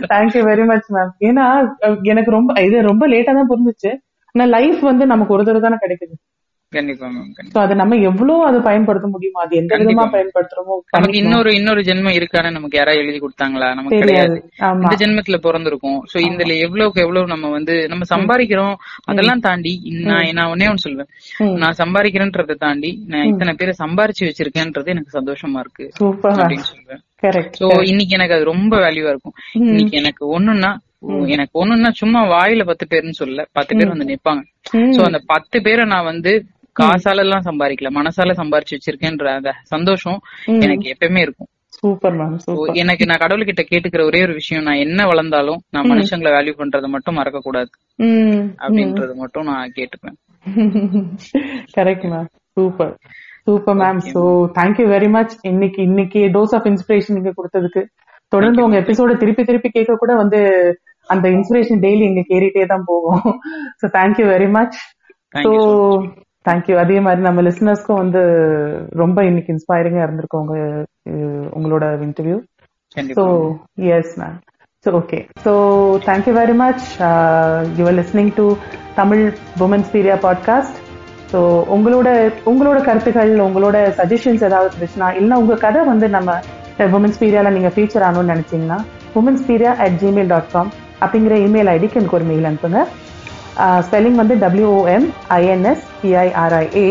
தேங்க்யூ 0.09 0.43
வெரி 0.49 0.65
மச் 0.71 0.88
மேம் 0.89 1.13
ஏன்னா 1.25 1.45
எனக்கு 2.05 2.31
ரொம்ப 2.31 2.61
இது 2.63 2.83
ரொம்ப 2.83 3.09
லேட்டா 3.09 3.35
தான் 3.35 3.51
புரிஞ்சுச்சு. 3.51 3.93
ஆனா 4.35 4.47
லைஃப் 4.55 4.81
வந்து 4.85 5.07
நமக்கு 5.07 5.35
ஒரு 5.35 5.45
தடவை 5.45 5.63
தானே 5.63 5.79
கிடைக்குது. 5.85 6.17
கண்டிப்பா 6.73 7.07
அதை 7.63 7.75
நம்ம 7.77 7.97
எவ்வளவு 8.09 8.43
அதை 8.45 8.59
பயன்படுத்த 8.61 9.07
முடியுமோ 9.13 9.39
அது 9.45 9.55
எந்த 9.57 9.75
விதமா 9.75 10.05
பயன்படுத்துறோமோ 10.15 10.75
நமக்கு 10.95 11.21
இன்னொரு 11.21 11.51
இன்னொரு 11.55 11.83
ஜென்மம் 11.83 12.17
இருக்கான்னு 12.17 12.51
நமக்கு 12.51 12.79
யாராவது 12.79 13.03
எழுதி 13.03 13.19
கொடுத்தாங்களா? 13.19 13.69
நமக்கு 13.75 14.01
கிடையாது. 14.03 14.37
இந்த 14.77 14.95
ஜென்மத்துல 15.03 15.39
பிறந்திருக்கோம். 15.47 15.99
சோ 16.13 16.19
இதுல 16.27 16.57
எவ்வளவுக்கு 16.59 17.01
எவ்வளவு 17.01 17.27
நம்ம 17.27 17.49
வந்து 17.49 17.77
நம்ம 17.89 18.09
சம்பாதிக்கிறோம் 18.13 18.75
அதெல்லாம் 19.05 19.41
தாண்டி 19.41 19.73
நான் 20.05 20.31
நான் 20.31 20.51
ஒன்னே 20.53 20.69
ஒன்னு 20.69 20.85
சொல்லுவேன். 20.85 21.11
ம். 21.41 21.57
நான் 21.57 21.81
சம்பாதிக்கிறேன்றதை 21.83 22.57
தாண்டி 22.59 22.93
நான் 23.07 23.29
இத்தனை 23.33 23.55
பேரை 23.55 23.75
சம்பாரிச்சு 23.79 24.29
வச்சிருக்கேன்றது 24.29 24.87
எனக்கு 24.89 25.19
சந்தோஷமா 25.19 25.59
இருக்கு. 25.59 25.87
அப்படின்னு 26.35 26.69
சொல்லுவேன். 26.71 27.03
கரெக்ட் 27.23 27.59
சோ 27.61 27.69
இன்னைக்கு 27.91 28.17
எனக்கு 28.19 28.37
அது 28.37 28.45
ரொம்ப 28.53 28.75
வேல்யூவா 28.85 29.13
இருக்கும். 29.15 29.37
இன்னைக்கு 29.71 29.97
எனக்கு 30.01 30.23
ஒண்ணுன்னா 30.37 30.71
எனக்கு 31.35 31.55
ஒண்ணுன்னா 31.63 31.91
சும்மா 32.01 32.21
வாயில 32.35 32.63
பத்து 32.71 32.85
பேர்னு 32.93 33.19
சொல்ல 33.21 33.45
பத்து 33.59 33.73
பேர் 33.77 33.93
வந்து 33.93 34.09
நிப்பாங்க. 34.13 34.43
சோ 34.97 35.01
அந்த 35.09 35.21
பத்து 35.33 35.57
பேரை 35.67 35.85
நான் 35.93 36.09
வந்து 36.13 36.33
காசால 36.77 37.23
எல்லாம் 37.27 37.47
சம்பாதிக்கல. 37.47 37.91
மனசால 37.99 38.35
சம்பாரிச்சு 38.41 38.77
வச்சிருக்கேன்ற 38.77 39.29
அந்த 39.39 39.53
சந்தோஷம் 39.75 40.19
எனக்கு 40.67 40.93
எப்பவுமே 40.95 41.23
இருக்கும். 41.27 41.51
சூப்பர் 41.79 42.17
மேம் 42.19 42.37
எனக்கு 42.83 43.05
நான் 43.09 43.23
கடவுள்கிட்ட 43.23 43.63
கேட்டுக்கிற 43.71 44.03
ஒரே 44.11 44.21
ஒரு 44.27 44.35
விஷயம் 44.39 44.67
நான் 44.69 44.83
என்ன 44.85 45.01
வளர்ந்தாலும் 45.11 45.61
நான் 45.75 45.91
மனுஷங்களை 45.93 46.31
வேல்யூ 46.37 46.55
பண்றதை 46.61 46.89
மட்டும் 46.95 47.19
மறக்க 47.21 47.41
கூடாது 47.45 47.71
அப்படின்றது 48.65 49.15
மட்டும் 49.23 49.49
நான் 49.51 49.75
கேட்டுப்பேன். 49.79 50.17
Correct 51.77 52.07
ma'am 52.13 52.29
super 52.57 52.95
super 53.49 53.79
ma'am 53.83 54.01
so 54.15 54.23
thank you 54.59 54.87
very 54.95 55.11
much 55.17 55.35
இன்னைக்கு 55.51 55.83
இன்னைக்கு 55.83 56.21
டோஸ் 56.37 56.55
ஆஃப் 56.59 56.67
இன்ஸ்பிரேஷன் 56.73 57.17
நீங்க 57.19 57.33
கொடுத்ததுக்கு. 57.39 57.83
தொடர்ந்து 58.29 58.63
உங்க 58.65 58.77
எபிசோட 58.81 59.13
திருப்பி 59.17 59.43
திருப்பி 59.45 59.69
கேட்க 59.69 59.95
கூட 59.97 60.15
வந்து 60.15 60.41
அந்த 61.07 61.27
இன்ஸ்பிரேஷன் 61.29 61.83
டெய்லி 61.85 62.05
இங்க 62.11 62.23
கேறிட்டே 62.33 62.65
தான் 62.67 62.85
போகும். 62.85 63.23
So 63.83 63.87
thank you 63.99 64.27
very 64.35 64.49
much 64.51 64.79
so 65.35 65.53
thank you 66.49 66.77
அதே 66.77 66.99
மாதிரி 67.01 67.23
நம்ம 67.23 67.43
லிசனர்ஸ்க்கும் 67.43 68.03
வந்து 68.03 68.21
ரொம்ப 69.03 69.25
இன்னைக்கு 69.25 69.53
இன்ஸ்பைரிங்கா 69.57 70.03
இருந்திருக்கும் 70.03 70.45
உங்க 70.45 70.59
உங்களோட 71.59 71.87
interview 72.09 72.39
ma'am. 74.17 74.35
So, 74.85 74.91
okay. 74.93 75.29
So, 75.45 75.53
thank 75.99 76.27
you 76.27 76.33
very 76.33 76.55
much. 76.55 76.83
Uh, 77.01 77.69
you 77.77 77.87
are 77.87 77.93
listening 77.93 78.29
to 78.33 78.45
Tamil 78.97 79.23
Women's 79.57 79.89
Peria 79.89 80.17
podcast. 80.27 80.75
So 81.33 81.39
உங்களோட 81.75 82.09
உங்களோட 82.51 82.79
கருத்துக்கள் 82.89 83.33
உங்களோட 83.47 83.77
சஜஷன்ஸ் 83.99 84.45
ஏதாவது 84.49 84.69
இருந்துச்சுன்னா 84.71 85.09
இல்லைன்னா 85.19 85.41
உங்கள் 85.43 85.63
கதை 85.65 85.81
வந்து 85.93 86.07
நம்ம 86.17 86.37
உமன்ஸ் 86.99 87.21
பீரியாவில் 87.23 87.57
நீங்கள் 87.57 87.75
ஃபீச்சர் 87.77 88.05
ஆகணும்னு 88.07 88.33
நினச்சிங்கன்னா 88.35 88.79
women's 89.21 89.45
Peria 89.49 89.73
at 89.85 89.99
Gmail 90.03 90.31
dot 90.33 90.51
com 90.55 90.71
அப்படிங்கிற 91.05 91.35
இமெயில் 91.47 91.71
ஐடிக்கு 91.75 91.99
எனக்கு 92.01 92.19
ஒரு 92.19 92.27
மெயில் 92.31 92.49
அனுப்புங்க. 92.51 92.81
ஸ்பெல்லிங் 93.87 94.19
வந்து 94.21 94.35
W O M 94.43 95.07
I N S 95.39 95.85
P I R I A 96.01 96.89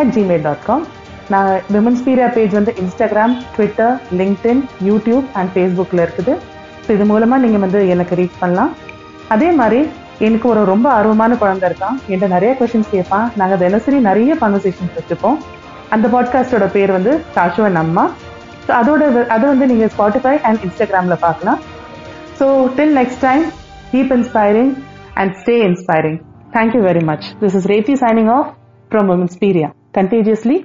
at 0.00 0.12
Gmail 0.16 0.44
dot 0.46 0.64
com 0.68 0.84
நான் 1.32 1.50
விமன்ஸ் 1.74 2.04
பீரியா 2.06 2.28
பேஜ் 2.36 2.54
வந்து 2.58 2.72
Instagram 2.82 3.34
Twitter 3.56 3.94
LinkedIn 4.20 4.62
YouTube 4.88 5.26
and 5.40 5.52
ஃபேஸ்புக்கில் 5.54 6.02
இருக்குது. 6.06 6.34
ஸோ 6.84 6.88
இது 6.96 7.06
மூலமாக 7.12 7.42
நீங்கள் 7.44 7.64
வந்து 7.64 7.80
எனக்கு 7.94 8.18
ரீச் 8.20 8.40
பண்ணலாம். 8.42 8.72
அதே 9.34 9.48
மாதிரி 9.60 9.80
எனக்கு 10.26 10.48
ஒரு 10.48 10.64
ரொம்ப 10.64 10.86
ஆர்வமான 10.96 11.36
குழந்தை 11.38 11.64
இருக்கான் 11.70 11.96
என்கிட்ட 12.08 12.28
நிறைய 12.28 12.56
கொஷின்ஸ் 12.60 12.90
கேட்பான். 12.90 13.26
நாங்கள் 13.36 13.58
தினசரி 13.58 13.98
நிறைய 13.98 14.36
கான்வர்சேஷன்ஸ் 14.40 14.96
வச்சுப்போம். 14.98 15.38
அந்த 15.88 16.08
பாட்காஸ்டோட 16.08 16.66
பேர் 16.72 16.92
வந்து 16.92 17.12
சாஷுவன் 17.36 17.74
அம்மா. 17.74 18.04
ஸோ 18.66 18.70
அதோட 18.80 19.26
அதை 19.34 19.44
வந்து 19.48 19.66
நீங்கள் 19.66 19.92
ஸ்பாட்டிஃபை 19.96 20.34
அண்ட் 20.48 20.58
இன்ஸ்டாகிராமில் 20.66 21.22
பார்க்கலாம். 21.26 21.58
So 22.40 22.48
till 22.78 22.94
next 23.00 23.24
time 23.28 23.44
keep 23.92 24.14
inspiring 24.18 24.72
and 25.14 25.34
stay 25.42 25.56
inspiring 25.70 26.18
thank you 26.52 26.82
very 26.90 27.04
much 27.04 27.26
this 27.40 27.58
is 27.60 27.68
Rafi 27.74 27.96
signing 28.06 28.32
off 28.38 28.50
from 28.90 29.10
women's 29.12 29.38
Peria 29.44 29.70
contagiously 29.96 30.56